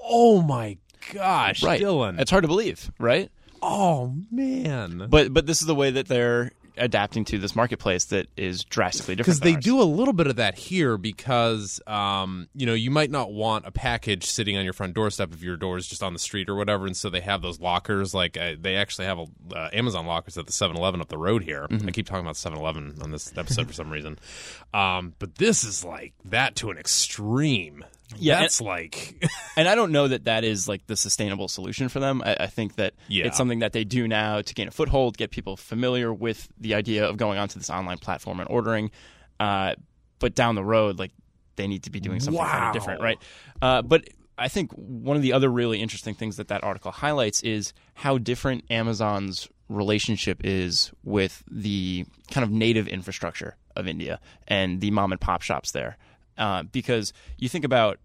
Oh 0.00 0.42
my 0.42 0.76
gosh, 1.12 1.62
Right. 1.62 1.80
Dylan. 1.80 2.20
It's 2.20 2.30
hard 2.30 2.44
to 2.44 2.48
believe, 2.48 2.90
right? 2.98 3.30
oh 3.62 4.14
man. 4.30 5.06
But 5.10 5.34
but 5.34 5.46
this 5.46 5.60
is 5.60 5.66
the 5.66 5.74
way 5.74 5.90
that 5.90 6.06
they're 6.08 6.52
adapting 6.80 7.24
to 7.24 7.38
this 7.40 7.56
marketplace 7.56 8.04
that 8.04 8.28
is 8.36 8.62
drastically 8.62 9.16
different. 9.16 9.26
because 9.26 9.40
they 9.40 9.56
ours. 9.56 9.64
do 9.64 9.82
a 9.82 9.82
little 9.82 10.14
bit 10.14 10.28
of 10.28 10.36
that 10.36 10.56
here 10.56 10.96
because 10.96 11.80
um, 11.88 12.48
you 12.54 12.66
know 12.66 12.72
you 12.72 12.88
might 12.88 13.10
not 13.10 13.32
want 13.32 13.66
a 13.66 13.72
package 13.72 14.26
sitting 14.26 14.56
on 14.56 14.62
your 14.62 14.72
front 14.72 14.94
doorstep 14.94 15.32
if 15.34 15.42
your 15.42 15.56
door 15.56 15.76
is 15.76 15.88
just 15.88 16.04
on 16.04 16.12
the 16.12 16.20
street 16.20 16.48
or 16.48 16.54
whatever 16.54 16.86
and 16.86 16.96
so 16.96 17.10
they 17.10 17.20
have 17.20 17.42
those 17.42 17.58
lockers 17.58 18.14
like 18.14 18.36
uh, 18.36 18.52
they 18.60 18.76
actually 18.76 19.06
have 19.06 19.18
a, 19.18 19.26
uh, 19.56 19.68
amazon 19.72 20.06
lockers 20.06 20.38
at 20.38 20.46
the 20.46 20.52
7-eleven 20.52 21.00
up 21.00 21.08
the 21.08 21.18
road 21.18 21.42
here 21.42 21.66
Mm-hmm. 21.68 21.88
i 21.88 21.90
keep 21.90 22.06
talking 22.06 22.24
about 22.24 22.36
7-eleven 22.36 22.98
on 23.02 23.10
this 23.10 23.36
episode 23.36 23.66
for 23.66 23.72
some 23.72 23.90
reason 23.90 24.16
um, 24.72 25.14
but 25.18 25.34
this 25.34 25.64
is 25.64 25.84
like 25.84 26.12
that 26.26 26.54
to 26.54 26.70
an 26.70 26.78
extreme 26.78 27.84
Yeah, 28.16 28.40
that's 28.40 28.60
like 28.60 29.22
and 29.56 29.68
I 29.68 29.74
don't 29.74 29.92
know 29.92 30.08
that 30.08 30.24
that 30.24 30.42
is 30.44 30.66
like 30.68 30.86
the 30.86 30.96
sustainable 30.96 31.48
solution 31.48 31.88
for 31.88 32.00
them. 32.00 32.22
I, 32.24 32.36
I 32.40 32.46
think 32.46 32.76
that 32.76 32.94
Yeah. 33.08 33.26
it's 33.26 33.36
something 33.36 33.58
that 33.58 33.72
they 33.72 33.84
do 33.84 34.08
now 34.08 34.40
to 34.40 34.54
gain 34.54 34.68
a 34.68 34.70
foothold, 34.70 35.16
get 35.18 35.30
people 35.30 35.56
familiar 35.56 36.12
with 36.12 36.48
the 36.58 36.74
idea 36.74 37.06
of 37.06 37.16
going 37.16 37.38
onto 37.38 37.58
this 37.58 37.68
online 37.70 37.98
platform 37.98 38.40
and 38.40 38.48
ordering. 38.48 38.90
Uh, 39.38 39.74
but 40.20 40.34
down 40.34 40.54
the 40.54 40.64
road, 40.64 40.98
like 40.98 41.12
they 41.56 41.66
need 41.66 41.82
to 41.84 41.90
be 41.90 42.00
doing 42.00 42.20
something 42.20 42.42
kind 42.42 42.64
of 42.68 42.72
different, 42.72 43.00
right? 43.02 43.18
Uh, 43.60 43.82
but 43.82 44.08
I 44.38 44.48
think 44.48 44.72
one 44.72 45.16
of 45.16 45.22
the 45.22 45.32
other 45.32 45.50
really 45.50 45.80
interesting 45.80 46.14
things 46.14 46.36
that 46.36 46.48
that 46.48 46.62
article 46.64 46.90
highlights 46.92 47.42
is 47.42 47.72
how 47.94 48.18
different 48.18 48.64
Amazon's 48.70 49.48
relationship 49.68 50.40
is 50.44 50.90
with 51.04 51.42
the 51.50 52.06
kind 52.30 52.44
of 52.44 52.50
native 52.50 52.88
infrastructure 52.88 53.56
of 53.76 53.86
India 53.86 54.18
and 54.46 54.80
the 54.80 54.90
mom 54.90 55.12
and 55.12 55.20
pop 55.20 55.42
shops 55.42 55.72
there. 55.72 55.98
Uh, 56.38 56.62
because 56.62 57.12
you 57.36 57.48
think 57.48 57.64
about 57.64 57.98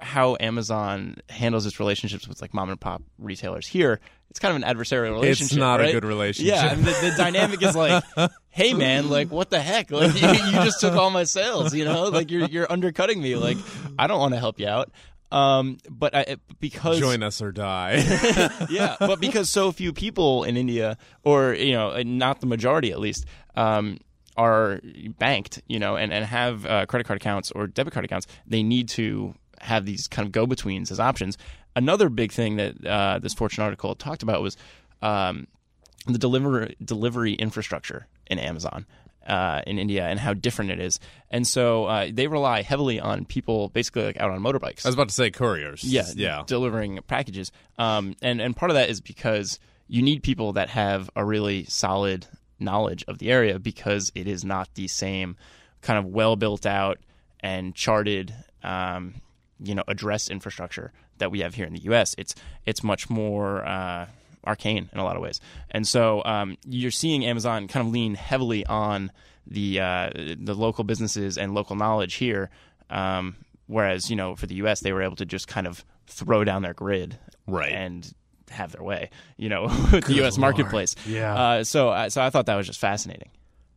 how 0.00 0.36
Amazon 0.40 1.16
handles 1.28 1.66
its 1.66 1.78
relationships 1.80 2.28
with 2.28 2.40
like 2.40 2.54
mom 2.54 2.70
and 2.70 2.80
pop 2.80 3.02
retailers 3.18 3.66
here, 3.66 4.00
it's 4.30 4.38
kind 4.38 4.56
of 4.56 4.62
an 4.62 4.76
adversarial 4.76 5.12
relationship. 5.12 5.52
It's 5.52 5.56
not 5.56 5.80
a 5.80 5.90
good 5.90 6.04
relationship. 6.04 6.54
Yeah, 6.54 6.72
and 6.72 6.84
the, 6.84 6.92
the 6.92 7.14
dynamic 7.16 7.62
is 7.62 7.74
like, 7.74 8.02
hey 8.50 8.74
man, 8.74 9.10
like 9.10 9.30
what 9.30 9.50
the 9.50 9.60
heck? 9.60 9.90
Like 9.90 10.14
you, 10.20 10.28
you 10.28 10.52
just 10.64 10.80
took 10.80 10.94
all 10.94 11.10
my 11.10 11.24
sales, 11.24 11.74
you 11.74 11.84
know? 11.84 12.04
Like 12.04 12.30
you're 12.30 12.46
you're 12.46 12.70
undercutting 12.70 13.20
me. 13.20 13.36
Like 13.36 13.58
I 13.98 14.06
don't 14.06 14.20
want 14.20 14.34
to 14.34 14.40
help 14.40 14.60
you 14.60 14.68
out. 14.68 14.90
Um, 15.32 15.78
but 15.88 16.14
I, 16.14 16.36
because 16.58 16.98
join 16.98 17.22
us 17.22 17.40
or 17.40 17.52
die 17.52 18.02
yeah, 18.70 18.96
but 18.98 19.20
because 19.20 19.48
so 19.48 19.70
few 19.70 19.92
people 19.92 20.42
in 20.42 20.56
India, 20.56 20.96
or 21.22 21.54
you 21.54 21.72
know, 21.72 22.02
not 22.02 22.40
the 22.40 22.46
majority 22.46 22.90
at 22.90 22.98
least, 22.98 23.26
um, 23.54 23.98
are 24.44 24.80
banked, 25.18 25.54
you 25.68 25.78
know, 25.78 25.96
and 25.96 26.12
and 26.12 26.24
have 26.24 26.64
uh, 26.66 26.86
credit 26.86 27.06
card 27.06 27.18
accounts 27.22 27.50
or 27.52 27.66
debit 27.66 27.92
card 27.92 28.04
accounts, 28.04 28.26
they 28.46 28.62
need 28.62 28.88
to 28.90 29.34
have 29.60 29.84
these 29.84 30.08
kind 30.08 30.26
of 30.26 30.32
go 30.32 30.46
betweens 30.46 30.90
as 30.90 30.98
options. 30.98 31.36
Another 31.76 32.08
big 32.08 32.32
thing 32.32 32.56
that 32.56 32.74
uh, 32.86 33.18
this 33.24 33.34
Fortune 33.34 33.62
article 33.62 33.94
talked 33.94 34.22
about 34.22 34.42
was 34.42 34.56
um, 35.02 35.46
the 36.06 36.18
delivery 36.18 36.76
delivery 36.84 37.34
infrastructure 37.34 38.06
in 38.26 38.38
Amazon. 38.38 38.86
Uh, 39.26 39.60
in 39.66 39.78
India 39.78 40.04
and 40.08 40.18
how 40.18 40.32
different 40.32 40.70
it 40.70 40.80
is, 40.80 40.98
and 41.30 41.46
so 41.46 41.84
uh, 41.84 42.08
they 42.10 42.26
rely 42.26 42.62
heavily 42.62 42.98
on 42.98 43.26
people 43.26 43.68
basically 43.68 44.02
like 44.02 44.16
out 44.16 44.30
on 44.30 44.40
motorbikes. 44.40 44.84
i 44.84 44.88
was 44.88 44.94
about 44.94 45.08
to 45.08 45.14
say 45.14 45.30
couriers 45.30 45.84
Yeah, 45.84 46.06
yeah 46.16 46.42
delivering 46.46 46.98
packages. 47.06 47.52
Um, 47.78 48.16
and 48.22 48.40
and 48.40 48.56
part 48.56 48.70
of 48.72 48.76
that 48.76 48.88
is 48.88 49.00
because 49.02 49.60
you 49.88 50.00
need 50.02 50.22
people 50.22 50.54
that 50.54 50.70
have 50.70 51.10
a 51.14 51.22
really 51.24 51.64
solid 51.66 52.26
knowledge 52.60 53.04
of 53.08 53.18
the 53.18 53.30
area 53.30 53.58
because 53.58 54.12
it 54.14 54.26
is 54.28 54.44
not 54.44 54.68
the 54.74 54.88
same 54.88 55.36
kind 55.82 55.98
of 55.98 56.04
well 56.06 56.36
built 56.36 56.66
out 56.66 56.98
and 57.40 57.74
charted, 57.74 58.34
um, 58.62 59.14
you 59.62 59.74
know, 59.74 59.84
address 59.88 60.28
infrastructure 60.28 60.92
that 61.18 61.30
we 61.30 61.40
have 61.40 61.54
here 61.54 61.66
in 61.66 61.72
the 61.72 61.80
U.S. 61.84 62.14
It's 62.18 62.34
it's 62.66 62.82
much 62.82 63.08
more. 63.10 63.64
Uh, 63.66 64.06
arcane 64.42 64.88
in 64.90 64.98
a 64.98 65.04
lot 65.04 65.16
of 65.16 65.22
ways, 65.22 65.38
and 65.70 65.86
so 65.86 66.24
um, 66.24 66.56
you're 66.66 66.90
seeing 66.90 67.26
Amazon 67.26 67.68
kind 67.68 67.86
of 67.86 67.92
lean 67.92 68.14
heavily 68.14 68.64
on 68.64 69.12
the 69.46 69.78
uh, 69.80 70.10
the 70.14 70.54
local 70.54 70.82
businesses 70.82 71.36
and 71.36 71.52
local 71.52 71.76
knowledge 71.76 72.14
here, 72.14 72.48
um, 72.88 73.36
whereas 73.66 74.08
you 74.08 74.16
know 74.16 74.34
for 74.36 74.46
the 74.46 74.54
U.S. 74.54 74.80
they 74.80 74.94
were 74.94 75.02
able 75.02 75.16
to 75.16 75.26
just 75.26 75.46
kind 75.46 75.66
of 75.66 75.84
throw 76.06 76.42
down 76.42 76.62
their 76.62 76.72
grid 76.72 77.18
Right. 77.46 77.70
and 77.70 78.10
have 78.50 78.72
their 78.72 78.82
way, 78.82 79.10
you 79.36 79.48
know, 79.48 79.64
with 79.92 80.04
the 80.04 80.14
U.S. 80.14 80.38
marketplace. 80.38 80.94
Yeah. 81.06 81.34
Uh, 81.34 81.64
so 81.64 81.90
uh, 81.90 82.08
so 82.08 82.22
I 82.22 82.30
thought 82.30 82.46
that 82.46 82.56
was 82.56 82.66
just 82.66 82.80
fascinating. 82.80 83.30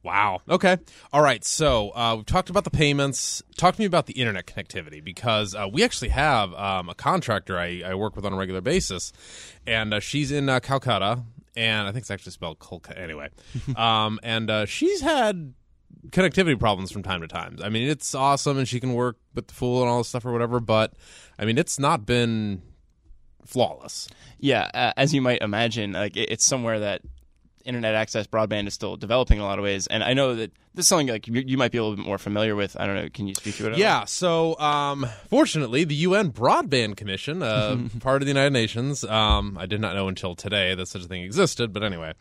Wow. 0.04 0.42
Okay. 0.50 0.78
All 1.14 1.22
right. 1.22 1.44
So 1.46 1.92
uh, 1.92 2.16
we've 2.18 2.26
talked 2.26 2.50
about 2.50 2.66
the 2.66 2.70
payments. 2.70 3.42
Talk 3.56 3.76
to 3.76 3.82
me 3.82 3.86
about 3.86 4.06
the 4.06 4.14
internet 4.14 4.46
connectivity 4.46 5.02
because 5.02 5.56
uh, 5.56 5.68
we 5.72 5.82
actually 5.82 6.10
have 6.10 6.54
um, 6.56 6.90
a 6.90 6.96
contractor 6.96 7.58
I, 7.58 7.84
I 7.86 7.96
work 7.96 8.18
with 8.18 8.26
on 8.26 8.34
a 8.34 8.36
regular 8.36 8.60
basis, 8.60 9.14
and 9.66 9.94
uh, 9.94 10.02
she's 10.02 10.30
in 10.30 10.50
uh, 10.50 10.60
Calcutta, 10.60 11.24
and 11.56 11.88
I 11.88 11.92
think 11.94 12.04
it's 12.04 12.12
actually 12.12 12.34
spelled 12.34 12.60
Kolkata 12.60 13.00
anyway. 13.00 13.30
um, 13.78 14.20
and 14.24 14.50
uh, 14.50 14.66
she's 14.66 15.00
had 15.00 15.54
connectivity 16.10 16.60
problems 16.60 16.92
from 16.92 17.02
time 17.02 17.22
to 17.22 17.28
time. 17.28 17.58
I 17.64 17.70
mean, 17.70 17.88
it's 17.88 18.14
awesome 18.14 18.58
and 18.58 18.68
she 18.68 18.82
can 18.82 18.94
work 18.94 19.18
with 19.34 19.48
the 19.48 19.54
fool 19.54 19.82
and 19.82 19.90
all 19.90 20.00
this 20.00 20.10
stuff 20.10 20.26
or 20.26 20.34
whatever, 20.34 20.60
but 20.60 20.94
I 21.40 21.46
mean, 21.46 21.58
it's 21.58 21.80
not 21.80 22.06
been 22.06 22.62
flawless. 23.46 24.08
Yeah, 24.40 24.70
uh, 24.74 24.94
as 24.98 25.14
you 25.14 25.22
might 25.22 25.42
imagine, 25.42 25.94
like 25.94 26.18
it, 26.18 26.30
it's 26.32 26.46
somewhere 26.46 26.80
that 26.80 27.02
internet 27.66 27.96
access 27.96 28.28
broadband 28.28 28.68
is 28.68 28.74
still 28.74 28.98
developing 28.98 29.38
in 29.38 29.44
a 29.44 29.46
lot 29.46 29.60
of 29.60 29.64
ways. 29.64 29.88
And 29.88 30.04
I 30.04 30.14
know 30.14 30.36
that 30.36 30.52
this 30.74 30.84
is 30.86 30.88
something 30.90 31.08
like 31.08 31.28
you, 31.28 31.44
you 31.46 31.58
might 31.58 31.72
be 31.72 31.78
a 31.78 31.84
little 31.84 31.96
bit 31.96 32.06
more 32.06 32.18
familiar 32.18 32.56
with. 32.56 32.76
I 32.80 32.86
don't 32.86 32.96
know. 32.96 33.10
Can 33.14 33.28
you 33.28 33.36
speak 33.36 33.56
to 33.56 33.72
it? 33.72 33.78
Yeah. 33.78 34.06
So, 34.06 34.58
um, 34.60 35.06
fortunately, 35.30 35.84
the 35.84 35.96
UN 35.96 36.32
Broadband 36.32 36.98
Commission, 36.98 37.44
uh, 37.44 37.78
part 38.00 38.22
of 38.22 38.26
the 38.26 38.32
United 38.32 38.54
Nations, 38.54 39.04
um, 39.04 39.58
I 39.60 39.66
did 39.66 39.82
not 39.82 39.96
know 39.96 40.08
until 40.08 40.36
today 40.36 40.76
that 40.76 40.88
such 40.88 41.04
a 41.04 41.08
thing 41.08 41.24
existed. 41.24 41.74
But 41.74 41.84
anyway, 41.84 42.14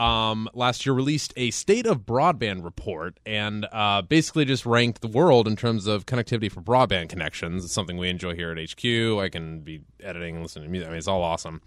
um, 0.00 0.48
last 0.54 0.86
year 0.86 0.94
released 0.94 1.34
a 1.36 1.50
state 1.50 1.84
of 1.84 2.06
broadband 2.06 2.64
report 2.64 3.20
and 3.26 3.66
uh, 3.70 4.00
basically 4.00 4.46
just 4.46 4.64
ranked 4.64 5.02
the 5.02 5.08
world 5.08 5.46
in 5.46 5.56
terms 5.56 5.86
of 5.86 6.06
connectivity 6.06 6.50
for 6.50 6.62
broadband 6.62 7.10
connections. 7.10 7.66
It's 7.66 7.74
something 7.74 7.98
we 7.98 8.08
enjoy 8.08 8.34
here 8.34 8.50
at 8.50 8.58
HQ. 8.58 8.84
I 9.20 9.28
can 9.28 9.60
be 9.60 9.82
editing 10.02 10.36
and 10.36 10.42
listening 10.42 10.64
to 10.64 10.70
music. 10.70 10.88
I 10.88 10.92
mean, 10.92 10.98
it's 10.98 11.06
all 11.06 11.22
awesome. 11.22 11.60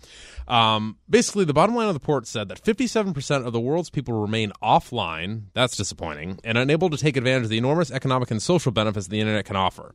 Um, 0.47 0.97
basically, 1.07 1.45
the 1.45 1.53
bottom 1.53 1.75
line 1.75 1.87
of 1.87 1.93
the 1.93 1.99
report 1.99 2.25
said 2.25 2.49
that 2.49 2.63
57% 2.63 3.45
of 3.45 3.53
the 3.53 3.59
world's 3.59 3.91
people 3.91 4.19
remain 4.19 4.51
offline. 4.63 5.43
That's 5.53 5.77
disappointing 5.77 6.39
and 6.43 6.57
unable 6.57 6.89
to 6.89 6.97
take 6.97 7.15
advantage 7.15 7.43
of 7.43 7.49
the 7.49 7.59
enormous 7.59 7.91
economic 7.91 8.31
and 8.31 8.41
social 8.41 8.71
benefits 8.71 9.07
the 9.09 9.19
internet 9.19 9.45
can 9.45 9.57
offer. 9.57 9.93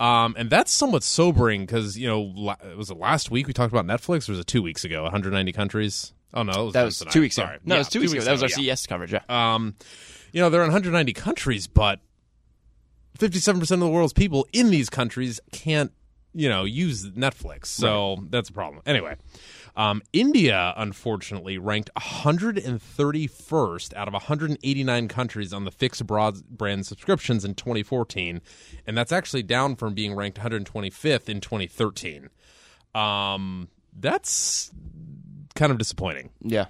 Um, 0.00 0.34
and 0.36 0.50
that's 0.50 0.72
somewhat 0.72 1.04
sobering 1.04 1.60
because, 1.60 1.96
you 1.96 2.08
know, 2.08 2.32
la- 2.34 2.56
was 2.76 2.90
it 2.90 2.98
last 2.98 3.30
week 3.30 3.46
we 3.46 3.52
talked 3.52 3.72
about 3.72 3.86
Netflix 3.86 4.28
or 4.28 4.32
was 4.32 4.40
it 4.40 4.48
two 4.48 4.62
weeks 4.62 4.84
ago? 4.84 5.04
190 5.04 5.52
countries? 5.52 6.12
Oh 6.34 6.42
no, 6.42 6.70
that 6.70 6.84
was 6.84 6.98
two 7.10 7.20
weeks 7.20 7.36
Sorry. 7.36 7.56
ago. 7.56 7.62
No, 7.64 7.74
Yeah, 7.74 7.78
it 7.78 7.80
was 7.80 7.88
two, 7.88 8.00
weeks 8.00 8.12
ago. 8.12 8.22
That 8.24 8.32
was 8.32 8.42
our 8.42 8.48
yeah. 8.60 8.74
CES 8.74 8.86
coverage. 8.86 9.12
Yeah. 9.12 9.20
Um, 9.28 9.74
you 10.32 10.40
know, 10.40 10.50
they're 10.50 10.62
in 10.62 10.68
190 10.68 11.12
countries, 11.14 11.66
but 11.66 12.00
57% 13.18 13.70
of 13.70 13.80
the 13.80 13.88
world's 13.88 14.12
people 14.12 14.46
in 14.52 14.70
these 14.70 14.90
countries 14.90 15.40
can't, 15.52 15.92
you 16.34 16.48
know, 16.48 16.64
use 16.64 17.08
Netflix. 17.12 17.66
So 17.66 18.18
that's 18.28 18.50
a 18.50 18.52
problem. 18.52 18.82
Anyway, 18.84 19.16
um, 19.76 20.02
India, 20.12 20.74
unfortunately, 20.76 21.56
ranked 21.56 21.90
131st 21.96 23.94
out 23.94 24.08
of 24.08 24.12
189 24.14 25.08
countries 25.08 25.52
on 25.52 25.64
the 25.64 25.70
fixed 25.70 26.06
broadband 26.06 26.84
subscriptions 26.84 27.44
in 27.44 27.54
2014. 27.54 28.42
And 28.86 28.98
that's 28.98 29.12
actually 29.12 29.44
down 29.44 29.76
from 29.76 29.94
being 29.94 30.14
ranked 30.14 30.38
125th 30.38 31.28
in 31.28 31.40
2013. 31.40 32.28
Um, 32.94 33.68
that's 33.98 34.70
kind 35.56 35.72
of 35.72 35.78
disappointing. 35.78 36.30
yeah. 36.42 36.66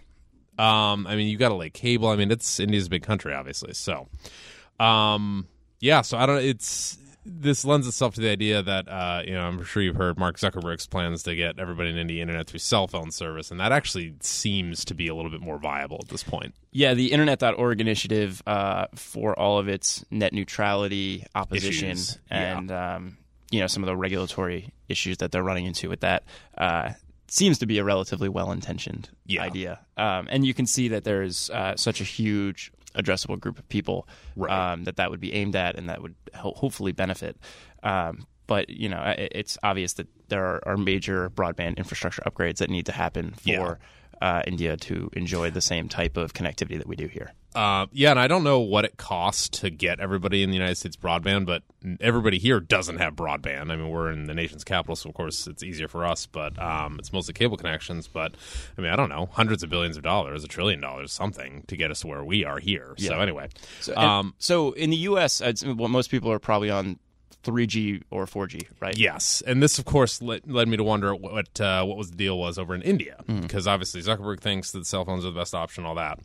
Um, 0.59 1.07
I 1.07 1.17
mean, 1.17 1.29
you 1.29 1.37
got 1.37 1.51
to 1.51 1.55
lay 1.55 1.69
cable. 1.69 2.09
I 2.09 2.17
mean, 2.17 2.31
it's 2.31 2.59
India's 2.59 2.87
a 2.87 2.91
big 2.91 3.03
country, 3.03 3.35
obviously. 3.35 3.75
So, 3.75 4.09
um, 4.81 5.47
yeah. 5.81 6.01
So 6.01 6.17
I 6.17 6.25
don't. 6.25 6.39
It's 6.39 6.97
this 7.27 7.65
lends 7.65 7.87
itself 7.87 8.15
to 8.15 8.21
the 8.21 8.31
idea 8.31 8.63
that 8.63 8.89
uh, 8.89 9.23
you 9.27 9.35
know 9.35 9.43
I'm 9.43 9.63
sure 9.65 9.83
you've 9.83 9.97
heard 9.97 10.19
Mark 10.19 10.39
Zuckerberg's 10.39 10.87
plans 10.87 11.25
to 11.25 11.35
get 11.35 11.59
everybody 11.59 11.91
in 11.91 11.97
India 11.97 12.23
internet 12.23 12.47
through 12.47 12.61
cell 12.61 12.87
phone 12.87 13.11
service, 13.11 13.51
and 13.51 13.61
that 13.61 13.73
actually 13.73 14.15
seems 14.21 14.85
to 14.87 14.95
be 14.95 15.09
a 15.09 15.15
little 15.15 15.31
bit 15.31 15.41
more 15.41 15.59
viable 15.59 15.99
at 16.03 16.09
this 16.09 16.23
point. 16.23 16.55
Yeah, 16.71 16.95
the 16.95 17.13
Internet.org 17.13 17.81
initiative 17.81 18.43
uh, 18.47 18.87
for 18.95 19.39
all 19.39 19.59
of 19.59 19.69
its 19.69 20.05
net 20.11 20.33
neutrality 20.33 21.25
opposition 21.35 21.91
Issues, 21.91 22.19
yeah. 22.31 22.59
and 22.59 22.73
um, 22.73 23.19
you 23.51 23.61
know 23.61 23.67
some 23.67 23.83
of 23.83 23.89
the 23.89 23.97
regulatory 23.97 24.73
issues 24.89 25.19
that 25.19 25.33
they're 25.33 25.43
running 25.43 25.67
into 25.67 25.89
with 25.89 26.01
that 26.01 26.25
uh, 26.57 26.93
seems 27.29 27.59
to 27.59 27.67
be 27.67 27.79
a 27.79 27.85
relatively 27.85 28.29
well-intentioned 28.29 29.11
Yeah. 29.27 29.43
idea. 29.43 29.81
Um, 29.97 30.29
and 30.31 30.47
you 30.47 30.55
can 30.55 30.67
see 30.67 30.89
that 30.89 31.05
there 31.05 31.23
is 31.23 31.51
uh, 31.51 31.77
such 31.77 32.01
a 32.01 32.05
huge 32.05 32.71
addressable 32.95 33.39
group 33.39 33.59
of 33.59 33.69
people 33.69 34.09
Right. 34.37 34.73
um, 34.73 34.85
that 34.85 34.97
that 34.97 35.11
would 35.11 35.21
be 35.21 35.33
aimed 35.35 35.55
at 35.57 35.77
and 35.77 35.89
that 35.89 36.01
would 36.03 36.15
ho- 36.35 36.55
hopefully 36.57 36.93
benefit. 36.93 37.37
Um, 37.83 38.27
but 38.47 38.71
you 38.71 38.89
know, 38.89 39.03
it- 39.19 39.33
it's 39.35 39.59
obvious 39.63 39.95
that 39.95 40.07
there 40.29 40.45
are, 40.45 40.63
are 40.67 40.77
major 40.77 41.29
broadband 41.31 41.77
infrastructure 41.79 42.23
upgrades 42.27 42.59
that 42.59 42.71
need 42.71 42.87
to 42.87 42.93
happen 42.93 43.33
for 43.33 43.49
Yeah. 43.51 43.75
Uh, 44.21 44.43
India 44.47 44.77
to 44.77 45.11
enjoy 45.15 45.51
the 45.51 45.61
same 45.61 45.89
type 45.89 46.17
of 46.17 46.33
connectivity 46.35 46.79
that 46.79 46.87
we 46.87 46.97
do 46.97 47.07
here. 47.07 47.33
Uh, 47.55 47.87
yeah, 47.91 48.11
and 48.11 48.21
I 48.21 48.29
don't 48.29 48.45
know 48.45 48.61
what 48.61 48.85
it 48.85 48.99
costs 48.99 49.61
to 49.61 49.71
get 49.71 49.99
everybody 49.99 50.43
in 50.43 50.51
the 50.51 50.57
United 50.57 50.75
States 50.75 50.95
broadband, 50.95 51.47
but 51.47 51.63
everybody 52.03 52.39
here 52.39 52.61
doesn't 52.61 52.99
have 52.99 53.15
broadband. 53.15 53.71
I 53.71 53.77
mean, 53.77 53.89
we're 53.89 54.11
in 54.11 54.27
the 54.27 54.35
nation's 54.35 54.63
capital, 54.63 54.95
so 54.95 55.09
of 55.09 55.15
course 55.15 55.47
it's 55.47 55.63
easier 55.63 55.89
for 55.89 56.05
us, 56.05 56.27
but 56.27 56.59
um, 56.63 56.97
it's 56.99 57.15
mostly 57.15 57.33
cable 57.33 57.57
connections. 57.57 58.09
But 58.09 58.35
I 58.77 58.83
mean, 58.83 58.91
I 58.91 58.97
don't 58.97 59.09
know, 59.09 59.31
hundreds 59.33 59.63
of 59.63 59.71
billions 59.71 59.97
of 59.97 60.03
dollars, 60.03 60.45
a 60.45 60.49
trillion 60.49 60.83
dollars, 60.83 61.13
something 61.13 61.65
to 61.69 61.77
get 61.79 61.91
us 61.91 62.01
to 62.01 62.09
where 62.09 62.23
we 62.23 62.45
are 62.45 62.59
here. 62.59 62.95
So 62.99 63.21
anyway, 63.21 63.49
So, 63.81 63.97
um, 63.97 64.35
so 64.39 64.73
in 64.73 64.91
the 64.91 64.97
U.S., 64.99 65.41
what 65.65 65.89
most 65.89 66.11
people 66.11 66.31
are 66.31 66.39
probably 66.39 66.69
on 66.69 66.99
3G 67.47 68.03
or 68.11 68.27
4G, 68.27 68.67
right? 68.81 68.97
Yes, 68.99 69.43
and 69.47 69.63
this, 69.63 69.79
of 69.79 69.85
course, 69.85 70.21
led, 70.21 70.51
led 70.51 70.69
me 70.69 70.77
to 70.77 70.83
wonder 70.83 71.15
what 71.15 71.61
uh, 71.61 71.85
what 71.85 71.97
was 71.97 72.11
the 72.11 72.17
deal 72.17 72.39
was 72.39 72.59
over 72.59 72.75
in 72.75 72.83
India, 72.83 73.17
because 73.27 73.67
obviously 73.67 74.03
Zuckerberg 74.03 74.41
thinks 74.41 74.73
that 74.73 74.87
cell 74.87 75.05
phones 75.05 75.25
are 75.25 75.31
the 75.31 75.39
best 75.39 75.55
option, 75.55 75.85
all 75.85 75.95
that. 75.95 76.19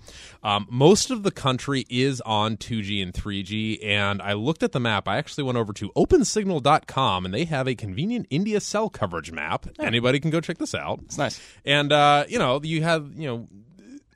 Um, 0.44 0.68
most 0.70 1.12
of 1.12 1.24
the 1.24 1.32
country 1.32 1.86
is 1.90 2.22
on 2.22 2.58
2G 2.58 3.04
and 3.04 3.14
3G, 3.14 3.86
and 3.86 4.22
I 4.22 4.34
looked 4.34 4.64
at 4.64 4.72
the 4.72 4.80
map. 4.80 5.08
I 5.08 5.18
actually 5.18 5.44
went 5.44 5.58
over 5.58 5.74
to 5.74 5.90
OpenSignal.com, 5.96 7.26
and 7.26 7.34
they 7.34 7.46
have 7.46 7.68
a 7.68 7.76
convenient 7.76 8.28
India 8.30 8.60
cell 8.60 8.90
coverage 8.90 9.32
map. 9.32 9.68
Anybody 9.80 10.20
can 10.20 10.32
go 10.32 10.42
check 10.42 10.58
this 10.58 10.74
out. 10.74 11.00
It's 11.06 11.18
nice. 11.18 11.40
And 11.66 11.92
uh, 11.92 12.26
you 12.28 12.40
know, 12.40 12.60
you 12.64 12.84
have 12.84 13.12
you 13.16 13.28
know 13.28 13.48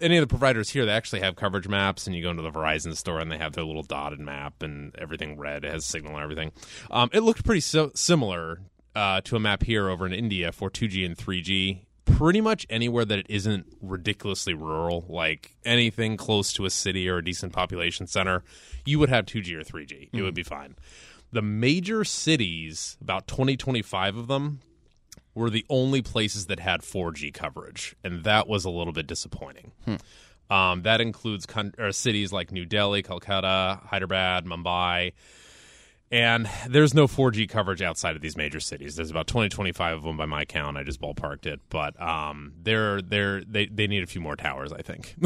any 0.02 0.18
of 0.18 0.22
the 0.22 0.28
providers 0.28 0.70
here, 0.70 0.86
they 0.86 0.92
actually 0.92 1.22
have 1.22 1.36
coverage 1.36 1.68
maps, 1.68 2.08
and 2.08 2.16
you 2.16 2.22
go 2.22 2.30
into 2.30 2.44
the 2.44 2.52
Verizon 2.52 2.96
store 2.96 3.20
and 3.20 3.32
they 3.32 3.38
have 3.38 3.54
their 3.54 3.64
little 3.64 3.84
dotted 3.84 4.20
map 4.20 4.62
and 4.62 4.96
everything 4.98 5.38
red. 5.38 5.64
It 5.64 5.72
has 5.72 5.86
signal 5.86 6.16
and 6.16 6.24
everything. 6.24 6.52
Um, 6.92 7.10
it 7.14 7.22
looked 7.22 7.46
pretty 7.46 7.62
so- 7.62 7.92
similar 7.96 8.62
uh, 8.96 9.22
to 9.22 9.36
a 9.36 9.40
map 9.40 9.64
here 9.64 9.90
over 9.90 10.06
in 10.06 10.14
India 10.14 10.52
for 10.52 10.70
2G 10.70 11.06
and 11.06 11.18
3G. 11.18 11.86
Pretty 12.06 12.40
much 12.40 12.66
anywhere 12.70 13.04
that 13.04 13.20
it 13.20 13.26
isn't 13.30 13.66
ridiculously 13.82 14.54
rural, 14.54 15.06
like 15.10 15.56
anything 15.66 16.18
close 16.18 16.54
to 16.54 16.66
a 16.66 16.70
city 16.70 17.10
or 17.10 17.18
a 17.18 17.24
decent 17.24 17.52
population 17.52 18.08
center, 18.08 18.44
you 18.86 19.00
would 19.00 19.10
have 19.10 19.26
2G 19.26 19.54
or 19.56 19.64
3G. 19.64 20.10
It 20.14 20.22
would 20.22 20.36
be 20.36 20.44
fine. 20.44 20.76
The 21.32 21.42
major 21.42 22.04
cities, 22.06 22.96
about 23.02 23.28
20, 23.28 23.58
25 23.58 24.18
of 24.18 24.28
them, 24.28 24.62
were 25.36 25.50
the 25.50 25.66
only 25.70 26.02
places 26.02 26.48
that 26.48 26.60
had 26.60 26.82
4G 26.82 27.34
coverage, 27.34 27.96
and 28.04 28.24
that 28.24 28.48
was 28.48 28.66
a 28.66 28.70
little 28.70 28.94
bit 28.94 29.06
disappointing. 29.06 29.72
Um, 30.50 30.84
that 30.84 31.02
includes 31.02 31.46
con- 31.46 31.74
cities 31.92 32.32
like 32.32 32.52
New 32.52 32.66
Delhi, 32.66 33.04
Calcutta, 33.04 33.82
Hyderabad, 33.86 34.46
Mumbai, 34.46 35.14
and 36.12 36.50
there's 36.68 36.94
no 36.94 37.08
4G 37.08 37.50
coverage 37.50 37.82
outside 37.82 38.16
of 38.16 38.22
these 38.22 38.38
major 38.38 38.60
cities. 38.60 38.96
There's 38.96 39.12
about 39.12 39.28
20, 39.28 39.50
25 39.50 39.98
of 39.98 40.04
them 40.04 40.18
by 40.18 40.26
my 40.26 40.46
count. 40.46 40.78
I 40.78 40.84
just 40.84 41.02
ballparked 41.02 41.46
it, 41.46 41.60
but 41.70 42.00
um, 42.02 42.54
they're 42.62 43.02
they're 43.02 43.44
they 43.44 43.66
they 43.66 43.88
need 43.88 44.04
a 44.04 44.08
few 44.08 44.22
more 44.22 44.36
towers, 44.36 44.72
I 44.72 44.82
think. 44.82 45.16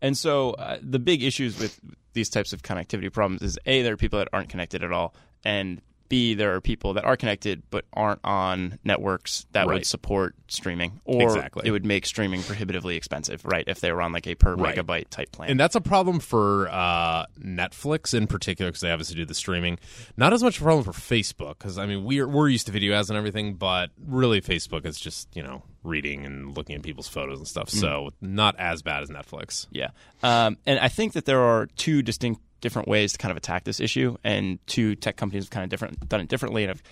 And 0.00 0.16
so 0.16 0.50
uh, 0.52 0.78
the 0.80 0.98
big 0.98 1.22
issues 1.22 1.58
with 1.58 1.80
these 2.12 2.30
types 2.30 2.52
of 2.52 2.62
connectivity 2.62 3.12
problems 3.12 3.42
is 3.42 3.58
A, 3.66 3.82
there 3.82 3.94
are 3.94 3.96
people 3.96 4.18
that 4.18 4.28
aren't 4.32 4.48
connected 4.48 4.82
at 4.82 4.92
all, 4.92 5.14
and 5.44 5.80
B, 6.08 6.34
there 6.34 6.54
are 6.54 6.60
people 6.60 6.94
that 6.94 7.04
are 7.04 7.16
connected 7.16 7.62
but 7.70 7.84
aren't 7.92 8.20
on 8.24 8.78
networks 8.84 9.46
that 9.52 9.66
Right. 9.66 9.74
would 9.74 9.86
support 9.86 10.34
streaming, 10.48 11.00
or 11.04 11.22
Exactly. 11.22 11.62
it 11.66 11.70
would 11.70 11.84
make 11.84 12.06
streaming 12.06 12.42
prohibitively 12.42 12.96
expensive, 12.96 13.44
right? 13.44 13.64
If 13.66 13.80
they 13.80 13.92
were 13.92 14.00
on 14.02 14.12
like 14.12 14.26
a 14.26 14.34
per 14.34 14.54
Right. 14.54 14.76
megabyte 14.76 15.08
type 15.10 15.30
plan. 15.32 15.50
And 15.50 15.60
that's 15.60 15.74
a 15.74 15.80
problem 15.80 16.20
for 16.20 16.68
uh, 16.70 17.26
Netflix 17.38 18.14
in 18.14 18.26
particular 18.26 18.70
because 18.70 18.80
they 18.80 18.90
obviously 18.90 19.16
do 19.16 19.24
the 19.24 19.34
streaming. 19.34 19.78
Not 20.16 20.32
as 20.32 20.42
much 20.42 20.58
a 20.58 20.62
problem 20.62 20.84
for 20.84 20.92
Facebook 20.92 21.58
because 21.58 21.78
I 21.78 21.86
mean 21.86 22.04
we're 22.04 22.26
we're 22.28 22.48
used 22.48 22.66
to 22.66 22.72
video 22.72 22.94
ads 22.94 23.10
and 23.10 23.16
everything, 23.16 23.54
but 23.54 23.90
really 24.06 24.40
Facebook 24.40 24.86
is 24.86 24.98
just 24.98 25.28
you 25.34 25.42
know 25.42 25.62
reading 25.84 26.24
and 26.26 26.56
looking 26.56 26.76
at 26.76 26.82
people's 26.82 27.08
photos 27.08 27.38
and 27.38 27.46
stuff. 27.48 27.68
So 27.70 28.10
not 28.20 28.56
as 28.58 28.82
bad 28.82 29.02
as 29.02 29.10
Netflix. 29.10 29.66
Yeah. 29.70 29.88
Um, 30.22 30.58
and 30.66 30.78
I 30.78 30.88
think 30.88 31.12
that 31.14 31.24
there 31.24 31.40
are 31.40 31.66
two 31.76 32.02
distinct 32.02 32.40
different 32.60 32.88
ways 32.88 33.12
to 33.12 33.18
kind 33.18 33.30
of 33.30 33.36
attack 33.36 33.64
this 33.64 33.80
issue, 33.80 34.16
and 34.24 34.58
two 34.66 34.94
tech 34.94 35.16
companies 35.16 35.44
have 35.44 35.50
kind 35.50 35.64
of 35.64 35.70
different 35.70 36.08
done 36.08 36.20
it 36.20 36.28
differently, 36.28 36.64
and 36.64 36.70
I've 36.70 36.82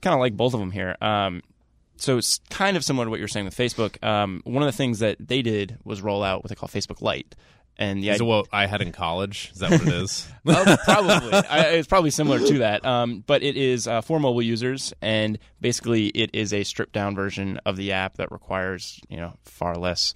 kind 0.00 0.14
of 0.14 0.20
like 0.20 0.36
both 0.36 0.54
of 0.54 0.60
them 0.60 0.70
here. 0.70 0.96
Um, 1.00 1.42
so 1.96 2.18
it's 2.18 2.40
kind 2.50 2.76
of 2.76 2.84
similar 2.84 3.06
to 3.06 3.10
what 3.10 3.18
you 3.18 3.24
were 3.24 3.28
saying 3.28 3.46
with 3.46 3.56
Facebook. 3.56 4.02
Um, 4.04 4.42
one 4.44 4.62
of 4.62 4.66
the 4.66 4.76
things 4.76 4.98
that 4.98 5.16
they 5.20 5.42
did 5.42 5.78
was 5.84 6.02
roll 6.02 6.22
out 6.22 6.42
what 6.42 6.48
they 6.48 6.54
call 6.54 6.68
Facebook 6.68 7.00
Lite, 7.00 7.34
and 7.76 8.02
the 8.02 8.10
Is 8.10 8.20
it 8.20 8.24
what 8.24 8.46
I 8.52 8.66
had 8.66 8.82
in 8.82 8.92
college? 8.92 9.50
Is 9.52 9.58
that 9.58 9.70
what 9.70 9.82
it 9.82 9.88
is? 9.88 10.28
Oh, 10.46 10.76
probably. 10.84 11.32
I, 11.32 11.60
it's 11.70 11.88
probably 11.88 12.10
similar 12.10 12.38
to 12.38 12.58
that. 12.58 12.84
Um, 12.84 13.24
but 13.26 13.42
it 13.42 13.56
is 13.56 13.88
uh, 13.88 14.02
for 14.02 14.20
mobile 14.20 14.42
users, 14.42 14.92
and 15.00 15.38
basically, 15.60 16.08
it 16.08 16.30
is 16.34 16.52
a 16.52 16.64
stripped 16.64 16.92
down 16.92 17.14
version 17.14 17.58
of 17.64 17.76
the 17.76 17.92
app 17.92 18.18
that 18.18 18.30
requires 18.30 19.00
you 19.08 19.16
know 19.16 19.34
far 19.44 19.74
less. 19.76 20.12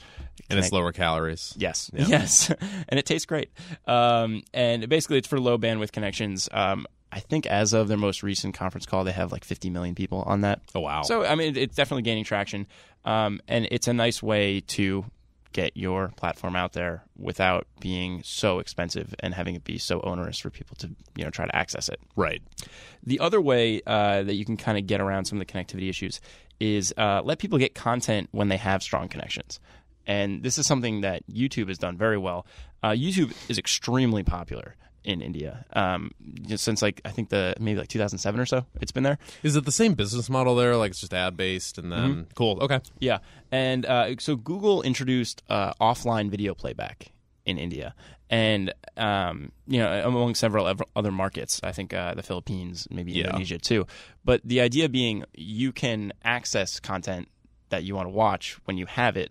And 0.49 0.59
it's 0.59 0.68
connect- 0.68 0.73
lower 0.73 0.92
calories. 0.92 1.54
Yes, 1.57 1.90
yes, 1.95 2.50
and 2.88 2.99
it 2.99 3.07
tastes 3.07 3.26
great. 3.26 3.50
Um, 3.87 4.42
and 4.52 4.88
basically, 4.88 5.18
it's 5.18 5.28
for 5.28 5.40
low 5.40 5.59
bandwidth 5.59 5.92
connections. 5.92 6.49
Um, 6.52 6.87
I 7.11 7.21
think 7.21 7.47
as 7.47 7.73
of 7.73 7.88
their 7.88 7.97
most 7.97 8.23
recent 8.23 8.54
conference 8.54 8.87
call, 8.87 9.04
they 9.04 9.12
have 9.12 9.33
like 9.33 9.45
50 9.45 9.71
million 9.71 9.95
people 9.95 10.23
on 10.23 10.42
that. 10.42 10.61
Oh 10.75 10.80
wow! 10.80 11.02
So 11.02 11.25
I 11.25 11.35
mean, 11.35 11.57
it's 11.57 11.76
definitely 11.76 12.02
gaining 12.02 12.25
traction, 12.25 12.66
um, 13.04 13.40
and 13.49 13.66
it's 13.71 13.88
a 13.88 13.95
nice 13.95 14.23
way 14.23 14.61
to 14.61 15.04
get 15.52 15.76
your 15.76 16.09
platform 16.16 16.54
out 16.54 16.75
there 16.75 17.02
without 17.16 17.66
being 17.80 18.23
so 18.23 18.59
expensive 18.59 19.14
and 19.21 19.33
having 19.33 19.54
it 19.54 19.64
be 19.64 19.78
so 19.78 20.00
onerous 20.00 20.38
for 20.38 20.50
people 20.50 20.76
to 20.76 20.88
you 21.16 21.25
know 21.25 21.30
try 21.30 21.47
to 21.47 21.57
access 21.57 21.88
it. 21.88 22.00
Right. 22.16 22.42
The 23.02 23.21
other 23.21 23.40
way 23.40 23.80
uh, 23.87 24.23
that 24.25 24.35
you 24.35 24.45
can 24.45 24.57
kind 24.57 24.78
of 24.78 24.87
get 24.87 25.00
around 25.00 25.25
some 25.25 25.40
of 25.40 25.47
the 25.47 25.52
connectivity 25.52 25.88
issues 25.88 26.21
is 26.61 26.92
uh, 26.97 27.23
let 27.25 27.38
people 27.38 27.59
get 27.59 27.75
content 27.75 28.28
when 28.33 28.49
they 28.49 28.57
have 28.57 28.83
strong 28.83 29.09
connections. 29.09 29.61
And 30.09 30.43
this 30.43 30.59
is 30.59 30.67
something 30.67 31.03
that 31.03 31.23
YouTube 31.29 31.69
has 31.69 31.79
done 31.79 31.97
very 31.97 32.19
well. 32.19 32.47
Uh, 32.83 32.91
YouTube 32.91 33.33
is 33.49 33.59
extremely 33.59 34.25
popular 34.25 34.75
in 35.05 35.23
India 35.23 35.65
um, 35.75 36.11
since 36.57 36.83
like 36.83 37.00
I 37.05 37.11
think 37.11 37.29
the 37.29 37.55
maybe 37.61 37.79
like 37.79 37.88
2007 37.88 38.41
or 38.41 38.47
so. 38.47 38.67
It's 38.81 38.91
been 38.91 39.05
there. 39.05 39.19
Is 39.43 39.55
it 39.55 39.65
the 39.65 39.73
same 39.73 39.95
business 39.95 40.29
model 40.29 40.57
there? 40.57 40.77
Like 40.77 40.91
it's 40.91 41.00
just 41.00 41.15
ad 41.15 41.37
based 41.37 41.79
and 41.79 41.93
then 41.93 42.27
cool. 42.35 42.59
Okay. 42.62 42.81
Yeah, 43.00 43.19
and 43.53 43.87
uh, 43.87 44.17
so 44.19 44.35
Google 44.37 44.83
introduced 44.83 45.43
uh, 45.49 45.73
offline 45.81 46.31
video 46.31 46.55
playback 46.55 47.12
in 47.47 47.59
India, 47.59 47.95
and 48.29 48.73
um, 48.97 49.53
you 49.67 49.79
know 49.79 50.03
among 50.07 50.35
several 50.35 50.67
other 50.97 51.12
markets, 51.12 51.61
I 51.62 51.73
think 51.73 51.95
uh, 51.95 52.15
the 52.15 52.23
Philippines, 52.23 52.88
maybe 52.91 53.12
Yeah. 53.12 53.27
Indonesia 53.27 53.59
too. 53.59 53.87
But 54.25 54.41
the 54.45 54.61
idea 54.61 54.88
being, 54.88 55.25
you 55.35 55.73
can 55.73 56.12
access 56.25 56.81
content 56.81 57.29
that 57.71 57.85
you 57.85 57.95
want 57.95 58.07
to 58.07 58.12
watch 58.12 58.59
when 58.65 58.77
you 58.79 58.87
have 58.87 59.17
it. 59.17 59.31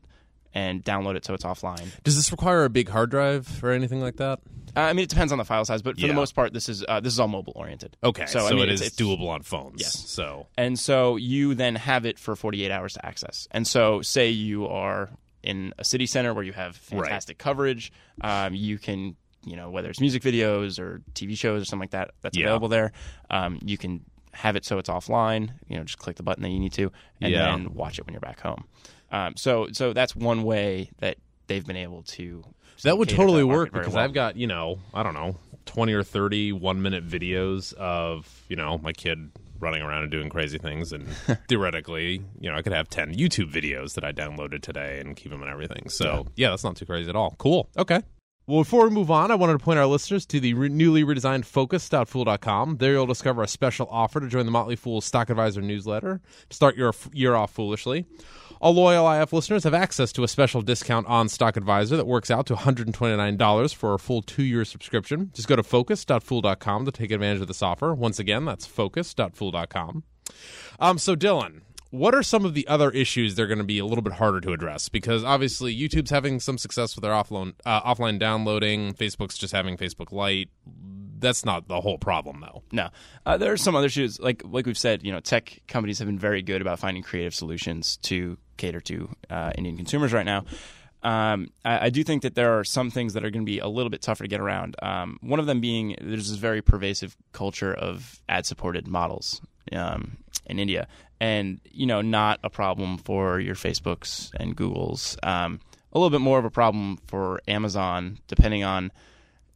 And 0.54 0.84
download 0.84 1.16
it 1.16 1.26
so 1.26 1.34
it's 1.34 1.44
offline. 1.44 1.90
Does 2.04 2.16
this 2.16 2.32
require 2.32 2.64
a 2.66 2.70
big 2.70 2.90
hard 2.90 3.12
drive 3.12 3.64
or 3.64 3.72
anything 3.72 4.02
like 4.02 4.16
that? 4.16 4.40
Uh, 4.76 4.80
I 4.82 4.94
mean, 4.94 5.04
it 5.04 5.10
depends 5.10 5.32
on 5.32 5.38
the 5.38 5.46
file 5.46 5.66
size, 5.66 5.82
but 5.82 5.96
for 5.96 6.02
Yeah. 6.02 6.08
the 6.08 6.14
most 6.14 6.34
part, 6.36 6.54
this 6.54 6.68
is 6.70 6.84
uh, 6.88 7.00
this 7.00 7.14
is 7.14 7.20
all 7.20 7.28
mobile 7.28 7.54
oriented. 7.56 7.96
Okay. 8.04 8.26
So, 8.28 8.46
I 8.46 8.52
mean, 8.52 8.60
it 8.60 8.64
it's- 8.70 8.82
is 8.82 8.88
it's- 8.94 9.00
doable 9.00 9.28
on 9.30 9.42
phones. 9.44 9.82
Yes. 9.82 9.94
So 10.10 10.48
And 10.58 10.80
so 10.80 11.16
you 11.16 11.54
then 11.54 11.76
have 11.76 12.06
it 12.06 12.18
for 12.18 12.36
48 12.36 12.72
hours 12.72 12.94
to 12.94 13.06
access. 13.06 13.48
And 13.52 13.68
so, 13.68 14.02
say 14.02 14.30
you 14.30 14.68
are 14.68 15.10
in 15.44 15.74
a 15.78 15.84
city 15.84 16.06
center 16.06 16.34
where 16.34 16.44
you 16.44 16.54
have 16.54 16.76
fantastic 16.76 17.38
coverage, 17.38 17.92
um, 18.22 18.54
you 18.56 18.78
can, 18.78 19.16
you 19.46 19.56
know, 19.56 19.70
whether 19.70 19.90
it's 19.90 20.02
music 20.02 20.22
videos 20.24 20.80
or 20.80 21.02
TV 21.14 21.36
shows 21.38 21.62
or 21.62 21.66
something 21.66 21.82
like 21.84 21.92
that, 21.92 22.12
that's 22.22 22.38
Yeah. 22.38 22.46
available 22.46 22.68
there. 22.68 22.92
Um, 23.30 23.60
you 23.64 23.78
can 23.78 24.04
have 24.34 24.56
it 24.56 24.66
so 24.66 24.78
it's 24.78 24.90
offline. 24.90 25.52
You 25.68 25.78
know, 25.78 25.84
just 25.84 25.98
click 26.00 26.16
the 26.18 26.24
button 26.24 26.44
that 26.44 26.50
you 26.50 26.60
need 26.60 26.74
to, 26.74 26.92
and 27.22 27.32
Yeah. 27.32 27.46
then 27.52 27.74
watch 27.74 27.98
it 28.00 28.06
when 28.06 28.14
you're 28.14 28.20
back 28.22 28.40
home. 28.42 28.66
Um, 29.12 29.36
so, 29.38 29.68
so 29.72 29.94
that's 29.94 30.16
one 30.16 30.44
way 30.44 30.92
that 31.00 31.18
they've 31.48 31.66
been 31.66 31.78
able 31.78 32.04
to. 32.04 32.44
that 32.84 32.98
would 32.98 33.10
to 33.10 33.16
totally 33.16 33.44
market 33.44 33.74
work 33.74 33.74
because 33.74 33.94
well. 33.94 34.04
I've 34.04 34.14
got, 34.14 34.36
you 34.36 34.48
know, 34.48 34.80
I 34.94 35.04
don't 35.04 35.14
know, 35.14 35.38
20 35.66 35.94
or 35.94 36.04
30 36.04 36.54
one 36.54 36.82
minute 36.82 37.08
videos 37.08 37.74
of, 37.74 38.44
you 38.50 38.56
know, 38.56 38.78
my 38.78 38.94
kid 38.94 39.32
running 39.60 39.82
around 39.82 40.04
and 40.04 40.12
doing 40.12 40.30
crazy 40.30 40.58
things. 40.58 40.92
And 40.92 41.08
theoretically, 41.50 42.22
you 42.40 42.50
know, 42.50 42.56
I 42.56 42.62
could 42.62 42.74
have 42.74 42.90
10 42.90 43.16
YouTube 43.16 43.52
videos 43.52 43.94
that 43.96 44.04
I 44.04 44.12
downloaded 44.12 44.62
today 44.62 45.00
and 45.00 45.16
keep 45.16 45.32
them 45.32 45.42
and 45.42 45.52
everything. 45.52 45.90
So, 45.90 46.28
yeah, 46.36 46.50
that's 46.50 46.64
not 46.64 46.76
too 46.76 46.86
crazy 46.86 47.10
at 47.10 47.16
all. 47.16 47.36
Cool. 47.38 47.70
Okay. 47.78 48.02
Well, 48.48 48.62
before 48.62 48.86
we 48.86 48.92
move 48.92 49.12
on, 49.12 49.30
I 49.30 49.36
wanted 49.36 49.54
to 49.54 49.60
point 49.60 49.78
our 49.78 49.86
listeners 49.86 50.26
to 50.28 50.40
the 50.40 50.54
re- 50.54 50.70
newly 50.70 51.04
redesigned 51.04 51.44
focus.fool.com. 51.44 52.78
There 52.78 52.94
you'll 52.94 53.06
discover 53.06 53.44
a 53.44 53.48
special 53.48 53.90
offer 53.92 54.22
to 54.22 54.28
join 54.30 54.46
the 54.46 54.54
Motley 54.54 54.78
Fool 54.78 55.02
Stock 55.02 55.30
Advisor 55.30 55.62
newsletter 55.62 56.22
to 56.48 56.56
start 56.56 56.78
your 56.78 56.94
year 57.12 57.36
off 57.36 57.52
foolishly. 57.52 58.06
All 58.62 58.74
loyal 58.74 59.12
IF 59.12 59.34
listeners 59.34 59.66
have 59.66 59.74
access 59.74 60.14
to 60.14 60.24
a 60.24 60.30
special 60.30 60.62
discount 60.62 61.08
on 61.08 61.28
Stock 61.28 61.58
Advisor 61.58 61.98
that 61.98 62.08
works 62.08 62.32
out 62.32 62.46
to 62.46 62.56
$129 62.56 63.76
for 63.76 63.94
a 63.94 64.00
full 64.00 64.22
two 64.22 64.44
year 64.44 64.64
subscription. 64.64 65.30
Just 65.34 65.50
go 65.50 65.58
to 65.58 65.64
focus.fool.com 65.64 66.86
to 66.86 66.92
take 66.94 67.12
advantage 67.12 67.42
of 67.42 67.48
this 67.48 67.62
offer. 67.62 67.94
Once 67.94 68.18
again, 68.18 68.46
that's 68.46 68.66
focus.fool.com. 68.66 70.04
Um, 70.80 70.98
so, 70.98 71.18
Dylan, 71.18 71.64
what 71.92 72.14
are 72.14 72.24
some 72.24 72.46
of 72.46 72.54
the 72.54 72.68
other 72.68 72.92
issues 72.92 73.36
they're 73.36 73.48
going 73.48 73.58
to 73.58 73.64
be 73.64 73.80
a 73.80 73.86
little 73.86 74.02
bit 74.02 74.14
harder 74.14 74.42
to 74.42 74.52
address? 74.52 74.90
Because 74.90 75.24
obviously, 75.24 75.76
YouTube's 75.76 76.10
having 76.10 76.40
some 76.40 76.58
success 76.58 76.96
with 76.96 77.04
their 77.04 77.14
offline 77.14 77.54
uh, 77.66 77.82
offline 77.82 78.20
downloading. 78.20 78.94
Facebook's 78.94 79.38
just 79.38 79.54
having 79.54 79.78
Facebook 79.78 80.12
Lite. 80.12 80.50
That's 81.20 81.46
not 81.46 81.68
the 81.68 81.82
whole 81.82 81.98
problem, 81.98 82.42
though. 82.42 82.62
No, 82.72 82.90
uh, 83.26 83.38
there 83.38 83.52
are 83.52 83.58
some 83.58 83.76
other 83.76 83.88
issues. 83.88 84.20
Like 84.20 84.44
like 84.46 84.66
we've 84.66 84.78
said, 84.78 85.04
you 85.04 85.12
know, 85.12 85.20
tech 85.20 85.62
companies 85.68 86.00
have 86.00 86.08
been 86.08 86.20
very 86.20 86.42
good 86.42 86.62
about 86.62 86.80
finding 86.80 87.04
creative 87.04 87.34
solutions 87.34 87.98
to 88.04 88.38
cater 88.58 88.82
to 88.82 89.10
uh, 89.30 89.52
Indian 89.58 89.78
consumers 89.78 90.14
right 90.14 90.26
now. 90.26 90.46
Um, 91.04 91.52
I, 91.64 91.86
I 91.86 91.90
do 91.90 92.04
think 92.04 92.24
that 92.24 92.36
there 92.36 92.60
are 92.60 92.64
some 92.64 92.90
things 92.90 93.14
that 93.14 93.24
are 93.24 93.30
going 93.30 93.46
to 93.46 93.50
be 93.50 93.60
a 93.60 93.68
little 93.68 93.90
bit 93.90 94.02
tougher 94.02 94.24
to 94.24 94.28
get 94.28 94.40
around. 94.40 94.76
Um, 94.82 95.18
one 95.22 95.40
of 95.40 95.46
them 95.46 95.62
being 95.62 95.96
there's 96.02 96.30
this 96.30 96.38
very 96.38 96.62
pervasive 96.62 97.16
culture 97.32 97.74
of 97.74 98.20
ad-supported 98.28 98.88
models 98.88 99.42
um, 99.74 100.18
in 100.46 100.60
India, 100.60 100.88
and 101.20 101.60
you 101.72 101.86
know, 101.86 102.02
not 102.02 102.40
a 102.44 102.50
problem 102.50 102.98
for 102.98 103.40
your 103.40 103.56
Facebooks 103.56 104.30
and 104.40 104.56
Googles. 104.56 105.18
Um, 105.26 105.60
a 105.94 106.00
little 106.00 106.10
bit 106.12 106.22
more 106.22 106.38
of 106.40 106.46
a 106.46 106.50
problem 106.52 106.98
for 107.08 107.42
Amazon, 107.48 108.20
depending 108.28 108.64
on 108.64 108.92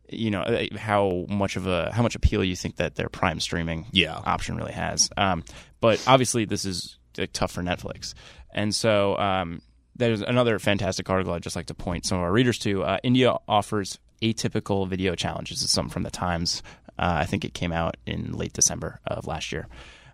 you 0.10 0.32
know 0.32 0.41
uh, 0.41 0.65
how 0.77 1.25
much 1.29 1.55
of 1.55 1.68
a 1.68 1.92
how 1.94 2.01
much 2.03 2.16
appeal 2.16 2.44
you 2.44 2.55
think 2.55 2.77
that 2.77 2.96
their 2.96 3.09
prime 3.09 3.40
streaming 3.40 3.86
Yeah. 3.92 4.16
option 4.16 4.57
really 4.57 4.74
has. 4.74 5.09
Um, 5.18 5.44
but 5.79 6.03
obviously, 6.07 6.46
this 6.46 6.66
is 6.66 6.98
like, 7.18 7.31
tough 7.33 7.51
for 7.51 7.62
Netflix, 7.62 8.14
and 8.53 8.74
so 8.74 9.18
um, 9.18 9.62
there's 9.96 10.22
another 10.22 10.57
fantastic 10.59 11.09
article 11.09 11.33
I'd 11.33 11.44
just 11.44 11.55
like 11.55 11.68
to 11.68 11.74
point 11.75 12.05
some 12.05 12.18
of 12.18 12.24
our 12.24 12.31
readers 12.31 12.57
to. 12.59 12.83
Uh, 12.83 12.98
India 13.03 13.36
offers 13.48 14.00
atypical 14.22 14.88
video 14.88 15.16
challenges. 15.16 15.62
Is 15.62 15.72
something 15.72 15.92
from 15.92 16.03
the 16.03 16.12
Times. 16.12 16.64
Uh, 17.00 17.20
I 17.22 17.25
think 17.25 17.46
it 17.46 17.53
came 17.53 17.72
out 17.72 17.98
in 18.05 18.33
late 18.33 18.53
December 18.53 19.00
of 19.07 19.25
last 19.27 19.51
year. 19.51 19.68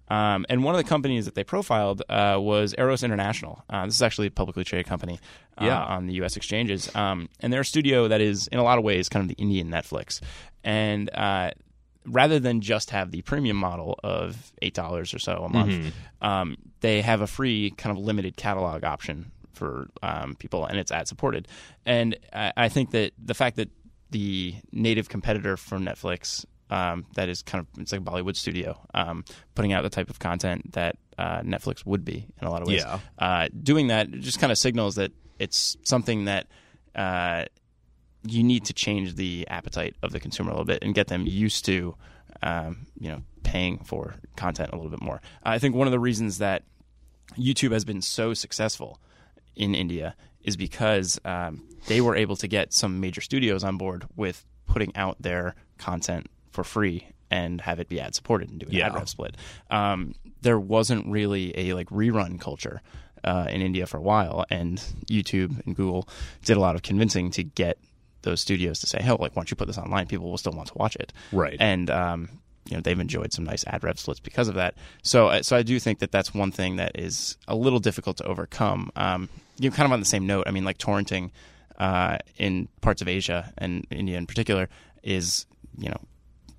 Um, 0.10 0.46
and 0.50 0.64
one 0.64 0.74
of 0.76 0.78
the 0.84 0.88
companies 0.88 1.26
that 1.26 1.36
they 1.36 1.44
profiled 1.44 2.02
uh, 2.10 2.38
was 2.40 2.74
Eros 2.78 3.04
International. 3.04 3.64
Uh, 3.70 3.86
this 3.86 3.96
is 3.96 4.02
actually 4.02 4.28
a 4.28 4.32
publicly 4.32 4.64
traded 4.64 4.86
company 4.88 5.20
uh, 5.58 5.66
Yeah. 5.66 5.84
on 5.84 6.08
the 6.08 6.14
U.S. 6.16 6.38
exchanges. 6.38 6.94
Um, 6.96 7.28
and 7.42 7.52
they're 7.52 7.62
a 7.62 7.66
studio 7.66 8.08
that 8.08 8.22
is, 8.22 8.48
in 8.48 8.60
a 8.60 8.64
lot 8.64 8.78
of 8.78 8.84
ways, 8.84 9.10
kind 9.10 9.22
of 9.24 9.28
the 9.36 9.42
Indian 9.42 9.70
Netflix. 9.70 10.22
And 10.64 11.10
uh, 11.14 11.52
rather 12.06 12.40
than 12.40 12.62
just 12.62 12.92
have 12.92 13.12
the 13.12 13.22
premium 13.24 13.58
model 13.58 14.00
of 14.04 14.52
$8 14.62 15.14
or 15.14 15.20
so 15.20 15.44
a 15.44 15.50
month, 15.50 15.94
um, 16.22 16.56
they 16.80 17.02
have 17.02 17.20
a 17.22 17.28
free 17.28 17.72
kind 17.72 17.98
of 17.98 18.02
limited 18.04 18.38
catalog 18.38 18.84
option 18.86 19.32
for 19.54 19.88
um, 20.04 20.36
people, 20.36 20.66
and 20.66 20.78
it's 20.78 20.92
ad 20.92 21.08
supported. 21.08 21.48
And 21.86 22.16
I, 22.32 22.54
I 22.56 22.70
think 22.70 22.92
that 22.92 23.12
the 23.22 23.34
fact 23.34 23.58
that 23.58 23.70
the 24.12 24.56
native 24.72 25.10
competitor 25.10 25.58
for 25.58 25.80
Netflix 25.80 26.46
um, 26.70 27.06
that 27.16 27.30
is 27.30 27.42
kind 27.42 27.62
of 27.62 27.82
it's 27.82 27.92
like 27.92 28.02
a 28.02 28.04
Bollywood 28.04 28.36
studio 28.36 28.80
um, 28.94 29.24
putting 29.56 29.74
out 29.74 29.84
the 29.84 29.90
type 29.90 30.10
of 30.10 30.20
content 30.20 30.74
that 30.74 30.98
uh, 31.18 31.42
Netflix 31.42 31.86
would 31.86 32.04
be 32.04 32.28
in 32.42 32.48
a 32.48 32.52
lot 32.52 32.62
of 32.62 32.68
ways. 32.68 32.82
Yeah. 32.82 33.00
Uh, 33.18 33.48
doing 33.64 33.88
that 33.88 34.12
just 34.12 34.40
kind 34.40 34.52
of 34.52 34.58
signals 34.58 34.96
that 34.96 35.12
it's 35.40 35.78
something 35.84 36.26
that 36.26 36.48
uh, 36.96 37.46
you 38.24 38.44
need 38.44 38.66
to 38.66 38.74
change 38.74 39.16
the 39.16 39.48
appetite 39.50 39.96
of 40.04 40.12
the 40.12 40.20
consumer 40.20 40.50
a 40.50 40.54
little 40.54 40.66
bit 40.66 40.84
and 40.84 40.94
get 40.94 41.08
them 41.08 41.26
used 41.26 41.66
to 41.66 41.96
um, 42.44 42.88
you 43.00 43.10
know 43.10 43.22
paying 43.44 43.80
for 43.80 44.16
content 44.36 44.72
a 44.74 44.76
little 44.76 44.92
bit 44.92 45.02
more. 45.02 45.22
I 45.44 45.60
think 45.60 45.76
one 45.76 45.88
of 45.88 45.92
the 45.92 46.00
reasons 46.00 46.40
that 46.40 46.64
YouTube 47.38 47.72
has 47.72 47.86
been 47.86 48.02
so 48.02 48.34
successful 48.34 49.00
in 49.56 49.74
India 49.74 50.16
is 50.42 50.56
because 50.56 51.20
um, 51.26 51.64
they 51.88 52.02
were 52.02 52.16
able 52.16 52.36
to 52.38 52.48
get 52.48 52.74
some 52.74 53.00
major 53.00 53.22
studios 53.22 53.64
on 53.64 53.78
board 53.78 54.06
with 54.16 54.46
putting 54.66 54.96
out 54.96 55.22
their 55.22 55.56
content 55.78 56.28
for 56.58 56.64
free 56.64 57.08
and 57.30 57.62
have 57.62 57.80
it 57.80 57.88
be 57.88 58.00
ad 58.00 58.16
supported 58.16 58.50
and 58.50 58.60
do 58.60 58.66
an 58.66 58.74
Yeah. 58.74 58.88
ad 58.88 58.96
rev 58.96 59.08
split. 59.08 59.36
Um, 59.70 60.16
there 60.42 60.60
wasn't 60.60 61.06
really 61.08 61.46
a 61.58 61.74
like 61.74 61.90
rerun 61.90 62.40
culture 62.42 62.82
uh, 63.24 63.46
in 63.50 63.62
India 63.62 63.86
for 63.86 63.98
a 63.98 64.02
while, 64.02 64.44
and 64.50 64.80
YouTube 65.18 65.52
and 65.66 65.76
Google 65.76 66.08
did 66.46 66.58
a 66.58 66.60
lot 66.60 66.76
of 66.76 66.82
convincing 66.82 67.30
to 67.32 67.44
get 67.44 67.78
those 68.24 68.40
studios 68.42 68.80
to 68.80 68.88
say, 68.88 69.00
"Hey, 69.02 69.12
like 69.12 69.36
once 69.36 69.52
you 69.52 69.56
put 69.58 69.68
this 69.68 69.78
online, 69.78 70.08
people 70.08 70.30
will 70.30 70.38
still 70.38 70.54
want 70.54 70.70
to 70.70 70.78
watch 70.78 70.96
it." 70.96 71.14
Right. 71.32 71.58
and 71.60 71.90
um, 71.92 72.30
you 72.70 72.76
know 72.76 72.82
they've 72.82 73.00
enjoyed 73.00 73.32
some 73.34 73.44
nice 73.46 73.64
ad 73.68 73.84
rev 73.84 74.00
splits 74.00 74.20
because 74.20 74.48
of 74.48 74.56
that. 74.56 74.74
So, 75.04 75.28
uh, 75.28 75.44
so 75.44 75.56
I 75.58 75.64
do 75.64 75.80
think 75.80 76.00
that 76.00 76.12
that's 76.12 76.34
one 76.34 76.52
thing 76.52 76.78
that 76.78 76.92
is 77.00 77.38
a 77.48 77.56
little 77.56 77.80
difficult 77.80 78.18
to 78.18 78.24
overcome. 78.26 78.90
Um, 78.96 79.30
you 79.60 79.70
know, 79.70 79.76
kind 79.76 79.86
of 79.86 79.92
on 79.94 80.00
the 80.00 80.06
same 80.16 80.26
note, 80.26 80.46
I 80.48 80.52
mean, 80.52 80.66
like 80.66 80.78
torrenting 80.80 81.32
uh, 81.80 82.18
in 82.38 82.68
parts 82.82 83.02
of 83.04 83.08
Asia 83.08 83.52
and 83.58 83.86
India 83.92 84.18
in 84.18 84.26
particular 84.26 84.70
is 85.04 85.46
you 85.78 85.90
know 85.90 86.02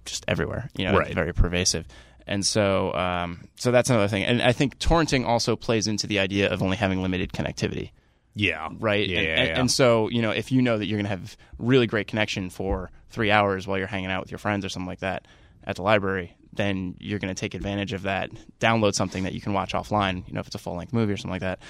just 0.09 0.25
everywhere. 0.29 0.71
You 0.77 0.87
know, 0.87 0.99
Right. 0.99 1.15
very 1.15 1.33
pervasive. 1.33 1.87
And 2.27 2.45
so, 2.45 2.93
um, 2.95 3.49
so 3.57 3.71
that's 3.71 3.89
another 3.89 4.09
thing. 4.09 4.25
And 4.25 4.43
I 4.43 4.53
think 4.53 4.79
torrenting 4.79 5.25
also 5.25 5.57
plays 5.57 5.87
into 5.87 6.07
the 6.07 6.19
idea 6.19 6.53
of 6.53 6.63
only 6.63 6.77
having 6.77 7.01
limited 7.01 7.33
connectivity 7.33 7.91
yeah. 8.39 8.69
right? 8.79 9.09
Yeah. 9.09 9.19
and, 9.19 9.27
yeah, 9.27 9.35
and, 9.35 9.49
yeah. 9.49 9.61
and 9.61 9.71
so, 9.71 10.09
you 10.09 10.23
know, 10.23 10.31
if 10.31 10.53
you 10.53 10.63
know 10.63 10.79
that 10.79 10.87
you're 10.87 10.97
going 10.97 11.05
to 11.07 11.11
have 11.11 11.37
really 11.59 11.87
great 11.87 12.07
connection 12.07 12.51
for 12.51 12.91
three 13.11 13.31
hours 13.31 13.67
while 13.67 13.79
you're 13.79 13.87
hanging 13.87 14.11
out 14.11 14.21
with 14.21 14.31
your 14.31 14.39
friends 14.39 14.65
or 14.65 14.69
something 14.69 14.87
like 14.89 15.01
that 15.01 15.27
at 15.65 15.77
the 15.77 15.83
library, 15.83 16.37
then 16.53 16.95
you're 16.99 17.19
going 17.19 17.35
to 17.35 17.39
take 17.39 17.55
advantage 17.55 17.93
of 17.93 18.03
that. 18.03 18.31
Download 18.61 18.95
something 18.95 19.25
that 19.25 19.33
you 19.33 19.41
can 19.41 19.53
watch 19.53 19.73
offline, 19.73 20.27
you 20.29 20.35
know, 20.35 20.41
if 20.41 20.47
it's 20.47 20.55
a 20.55 20.59
full 20.59 20.77
length 20.77 20.93
movie 20.93 21.13
or 21.13 21.17
something 21.17 21.33
like 21.33 21.41
that, 21.41 21.61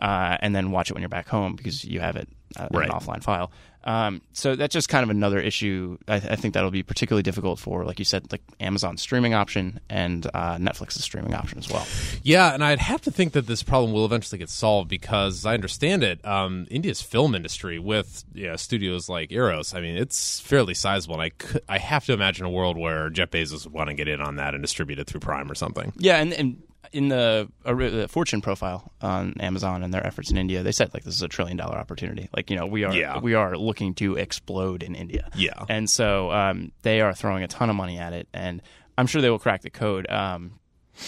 uh, 0.00 0.36
and 0.40 0.54
then 0.54 0.70
watch 0.70 0.90
it 0.90 0.94
when 0.94 1.02
you're 1.02 1.08
back 1.08 1.28
home 1.28 1.56
because 1.56 1.84
you 1.84 2.00
have 2.00 2.16
it 2.16 2.28
uh, 2.58 2.68
Right. 2.70 2.88
an 2.88 2.94
offline 2.94 3.22
file. 3.22 3.50
Um, 3.84 4.20
so 4.32 4.54
that's 4.56 4.72
just 4.74 4.88
kind 4.90 5.02
of 5.04 5.08
another 5.08 5.38
issue. 5.38 5.96
I, 6.08 6.16
I 6.16 6.36
think 6.36 6.52
that'll 6.54 6.70
be 6.72 6.82
particularly 6.82 7.22
difficult 7.22 7.58
for, 7.58 7.84
like 7.84 7.98
you 7.98 8.04
said, 8.04 8.30
like 8.30 8.42
Amazon's 8.60 9.00
streaming 9.00 9.32
option 9.32 9.80
and 9.88 10.26
uh, 10.26 10.56
Netflix's 10.56 11.02
streaming 11.04 11.32
option 11.32 11.58
as 11.58 11.70
well. 11.70 11.86
Yeah, 12.22 12.52
and 12.52 12.62
I'd 12.62 12.80
have 12.80 13.00
to 13.02 13.10
think 13.10 13.32
that 13.32 13.46
this 13.46 13.62
problem 13.62 13.92
will 13.92 14.04
eventually 14.04 14.38
get 14.38 14.50
solved 14.50 14.90
because, 14.90 15.38
as 15.38 15.46
I 15.46 15.54
understand 15.54 16.02
it, 16.02 16.22
um, 16.26 16.66
India's 16.70 17.00
film 17.00 17.34
industry 17.34 17.78
with 17.78 18.24
you 18.34 18.48
know, 18.48 18.56
studios 18.56 19.08
like 19.08 19.32
Eros, 19.32 19.72
I 19.72 19.80
mean, 19.80 19.96
it's 19.96 20.40
fairly 20.40 20.74
sizable. 20.74 21.14
And 21.14 21.22
I, 21.22 21.30
could, 21.30 21.62
I 21.68 21.78
have 21.78 22.04
to 22.06 22.12
imagine 22.12 22.44
a 22.44 22.50
world 22.50 22.76
where 22.76 23.08
Jeff 23.10 23.30
Bezos 23.30 23.64
would 23.64 23.72
want 23.72 23.88
to 23.88 23.94
get 23.94 24.08
in 24.08 24.20
on 24.20 24.36
that 24.36 24.52
and 24.54 24.62
distribute 24.62 24.98
it 24.98 25.06
through 25.06 25.20
Prime 25.20 25.50
or 25.50 25.54
something. 25.54 25.94
Yeah, 25.96 26.16
and, 26.18 26.34
and 26.34 26.62
in 26.92 27.08
the, 27.08 27.48
uh, 27.64 27.74
the 27.74 28.08
Fortune 28.08 28.40
profile 28.40 28.92
on 29.02 29.34
Amazon 29.40 29.82
and 29.82 29.92
their 29.92 30.06
efforts 30.06 30.30
in 30.30 30.36
India, 30.36 30.62
they 30.62 30.72
said 30.72 30.92
like 30.94 31.04
this 31.04 31.14
is 31.14 31.22
a 31.22 31.28
trillion 31.28 31.56
dollar 31.56 31.76
opportunity. 31.76 32.28
Like 32.36 32.50
you 32.50 32.56
know 32.56 32.66
we 32.66 32.84
are 32.84 32.94
Yeah. 32.94 33.18
we 33.20 33.34
are 33.34 33.56
looking 33.56 33.94
to 33.94 34.16
explode 34.16 34.82
in 34.82 34.94
India. 34.94 35.28
Yeah. 35.34 35.64
and 35.68 35.88
so 35.88 36.30
um, 36.32 36.72
they 36.82 37.00
are 37.00 37.14
throwing 37.14 37.42
a 37.42 37.48
ton 37.48 37.70
of 37.70 37.76
money 37.76 37.98
at 37.98 38.12
it, 38.12 38.28
and 38.32 38.62
I'm 38.96 39.06
sure 39.06 39.20
they 39.22 39.30
will 39.30 39.38
crack 39.38 39.62
the 39.62 39.70
code. 39.70 40.08
Um, 40.10 40.58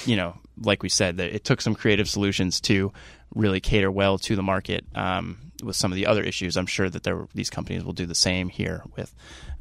you 0.07 0.15
know, 0.17 0.39
like 0.63 0.83
we 0.85 0.89
said, 0.89 1.17
that 1.17 1.35
it 1.35 1.43
took 1.45 1.61
some 1.61 1.75
creative 1.75 2.09
solutions 2.09 2.61
to 2.63 2.93
really 3.35 3.61
cater 3.61 3.91
well 3.91 4.19
to 4.19 4.37
the 4.37 4.43
market. 4.43 4.85
Um, 4.95 5.39
with 5.63 5.77
some 5.77 5.93
of 5.93 5.97
the 5.97 6.07
other 6.07 6.23
issues, 6.23 6.57
I'm 6.57 6.65
sure 6.67 6.89
that 6.89 7.03
there 7.03 7.27
these 7.35 7.51
companies 7.51 7.85
will 7.85 7.93
do 7.93 8.07
the 8.07 8.15
same 8.15 8.49
here 8.49 8.83
with, 8.97 9.15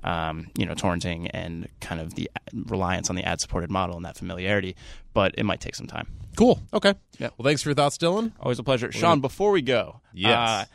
um, 0.03 0.47
you 0.57 0.65
know, 0.65 0.73
torrenting 0.73 1.29
and 1.33 1.67
kind 1.81 1.99
of 1.99 2.15
the 2.15 2.29
reliance 2.53 3.09
on 3.09 3.17
the 3.17 3.23
ad-supported 3.25 3.69
model 3.69 3.97
and 3.97 4.05
that 4.05 4.15
familiarity. 4.17 4.77
But 5.13 5.35
it 5.37 5.43
might 5.43 5.59
take 5.59 5.75
some 5.75 5.87
time. 5.87 6.07
Cool. 6.37 6.61
Okay. 6.73 6.93
Yeah. 7.17 7.31
Well, 7.37 7.43
thanks 7.45 7.61
for 7.61 7.67
your 7.69 7.75
thoughts, 7.75 7.97
Dylan. 7.97 8.31
Always 8.39 8.59
a 8.59 8.63
pleasure, 8.63 8.93
Sean. 8.93 9.19
Before 9.19 9.51
we 9.51 9.61
go, 9.61 9.99
Yes. 10.13 10.37
uh, 10.49 10.65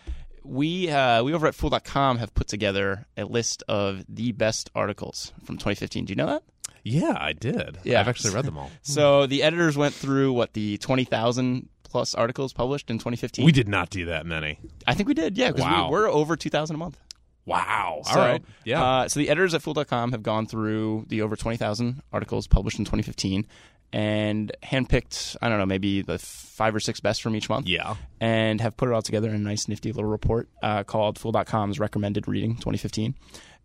we 0.45 0.91
uh, 0.91 1.23
we 1.25 1.33
over 1.33 1.47
at 1.47 1.55
Fool.com 1.55 2.19
have 2.19 2.35
put 2.35 2.47
together 2.49 3.07
a 3.17 3.25
list 3.25 3.63
of 3.67 4.05
the 4.11 4.33
best 4.33 4.71
articles 4.75 5.33
from 5.45 5.57
2015. 5.57 6.05
Do 6.05 6.11
you 6.13 6.17
know 6.17 6.27
that? 6.27 6.43
Yeah, 6.83 7.17
I 7.19 7.33
did. 7.33 7.79
Yeah. 7.83 7.99
I've 7.99 8.09
actually 8.09 8.35
read 8.35 8.45
them 8.45 8.59
all. 8.59 8.71
So 8.83 9.27
the 9.27 9.43
editors 9.43 9.75
went 9.75 9.95
through 9.95 10.35
what 10.35 10.53
the 10.53 10.77
20,000 10.77 11.71
plus 11.95 12.13
articles 12.17 12.53
published 12.53 12.91
in 12.91 12.99
2015. 12.99 13.45
We 13.45 13.53
did 13.53 13.69
not 13.69 13.89
do 13.89 14.07
that 14.07 14.27
many. 14.27 14.59
I 14.85 14.95
think 14.95 15.07
we 15.07 15.15
did, 15.15 15.39
yeah, 15.39 15.53
because 15.53 15.63
Wow. 15.63 15.87
we, 15.87 15.93
we're 15.93 16.09
over 16.11 16.35
2,000 16.37 16.75
a 16.75 16.79
month. 16.79 16.99
Wow. 17.47 18.01
So, 18.05 18.11
all 18.19 18.27
right. 18.27 18.43
Yeah. 18.65 18.83
Uh, 18.83 19.09
so 19.09 19.21
the 19.21 19.29
editors 19.29 19.55
at 19.55 19.63
Fool.com 19.63 20.11
have 20.11 20.25
gone 20.25 20.47
through 20.47 21.05
the 21.07 21.23
over 21.23 21.37
20,000 21.37 22.03
articles 22.13 22.49
published 22.49 22.81
in 22.81 22.85
2015 22.85 23.47
and 23.93 24.51
handpicked, 24.65 25.37
I 25.41 25.49
don't 25.49 25.59
know, 25.59 25.67
maybe 25.67 26.03
the 26.03 26.19
five 26.19 26.75
or 26.75 26.81
six 26.81 26.99
best 26.99 27.23
from 27.23 27.37
each 27.37 27.49
month. 27.49 27.69
yeah. 27.69 27.95
And 28.21 28.61
have 28.61 28.77
put 28.77 28.89
it 28.89 28.93
all 28.93 29.03
together 29.03 29.29
in 29.29 29.37
a 29.37 29.39
nice, 29.39 29.69
nifty 29.69 29.93
little 29.93 30.11
report 30.11 30.49
uh, 30.65 30.83
called 30.83 31.17
Fool.com's 31.17 31.79
Recommended 31.79 32.27
Reading 32.27 32.55
2015. 32.57 33.15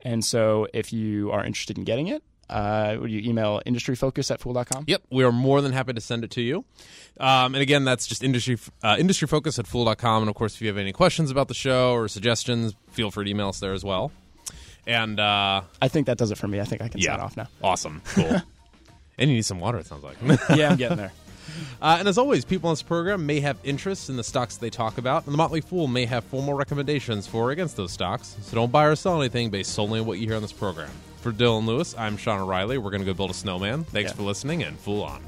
And 0.06 0.24
so 0.24 0.68
if 0.72 0.94
you 0.94 1.32
are 1.32 1.44
interested 1.44 1.80
in 1.80 1.84
getting 1.84 2.08
it, 2.10 2.22
uh, 2.50 2.98
would 3.00 3.12
you 3.12 3.22
email 3.30 3.62
industryfocus 3.66 4.32
at 4.32 4.40
Fool.com? 4.40 4.86
Yep, 4.88 5.04
we 5.10 5.24
are 5.24 5.32
more 5.32 5.62
than 5.62 5.72
happy 5.72 5.94
to 5.94 6.02
send 6.02 6.24
it 6.24 6.32
to 6.32 6.42
you. 6.42 6.66
Um, 7.20 7.54
and 7.54 7.58
again, 7.58 7.84
that's 7.86 8.08
just 8.08 8.24
industry 8.24 8.58
uh, 8.84 8.96
industry 8.98 9.28
focus 9.28 9.60
at 9.60 9.68
fool.com. 9.68 10.24
And 10.24 10.30
of 10.30 10.36
course, 10.36 10.56
if 10.56 10.62
you 10.62 10.68
have 10.68 10.78
any 10.78 10.94
questions 10.94 11.32
about 11.32 11.48
the 11.48 11.54
show 11.54 11.94
or 11.94 12.08
suggestions, 12.08 12.74
feel 12.92 13.12
free 13.12 13.26
to 13.26 13.32
email 13.32 13.50
us 13.50 13.60
there 13.60 13.74
as 13.74 13.84
well. 13.84 14.12
And 14.88 15.20
uh, 15.20 15.62
I 15.82 15.88
think 15.88 16.08
that 16.08 16.18
does 16.18 16.32
it 16.32 16.38
for 16.38 16.48
me. 16.48 16.60
I 16.60 16.64
think 16.64 16.82
I 16.82 16.88
can 16.88 17.00
yeah, 17.00 17.12
sign 17.12 17.20
off 17.20 17.38
now. 17.38 17.48
awesome, 17.62 18.02
cool. 18.14 18.42
and 19.18 19.30
you 19.30 19.36
need 19.36 19.46
some 19.46 19.60
water. 19.60 19.78
It 19.78 19.86
sounds 19.86 20.04
like. 20.04 20.18
yeah, 20.56 20.70
I'm 20.70 20.78
getting 20.78 20.98
there. 20.98 21.12
Uh, 21.82 21.98
and 22.00 22.08
as 22.08 22.18
always, 22.18 22.46
people 22.46 22.70
on 22.70 22.74
this 22.74 22.82
program 22.82 23.26
may 23.26 23.40
have 23.40 23.58
interests 23.64 24.10
in 24.10 24.16
the 24.16 24.24
stocks 24.24 24.58
they 24.58 24.70
talk 24.70 24.98
about, 24.98 25.26
and 25.26 25.34
the 25.34 25.38
Motley 25.38 25.62
Fool 25.62 25.88
may 25.88 26.06
have 26.06 26.24
formal 26.26 26.54
recommendations 26.54 27.28
for 27.28 27.50
or 27.50 27.52
against 27.52 27.76
those 27.76 27.92
stocks. 27.92 28.38
So 28.42 28.56
don't 28.56 28.72
buy 28.72 28.86
or 28.86 28.96
sell 28.96 29.20
anything 29.20 29.50
based 29.50 29.74
solely 29.74 30.00
on 30.00 30.06
what 30.06 30.20
you 30.20 30.28
hear 30.28 30.36
on 30.36 30.42
this 30.42 30.54
program. 30.54 30.90
For 31.22 31.32
Dylan 31.34 31.66
Lewis, 31.66 31.96
I'm 31.98 32.16
Sean 32.16 32.40
O'Reilly. 32.40 32.78
We're 32.78 32.92
going 32.92 33.02
to 33.02 33.06
go 33.06 33.14
build 33.14 33.32
a 33.32 33.34
snowman. 33.34 33.84
Thanks 33.84 34.12
Yeah. 34.12 34.16
for 34.16 34.24
listening, 34.24 34.64
and 34.64 34.80
Fool 34.80 35.04
on. 35.04 35.22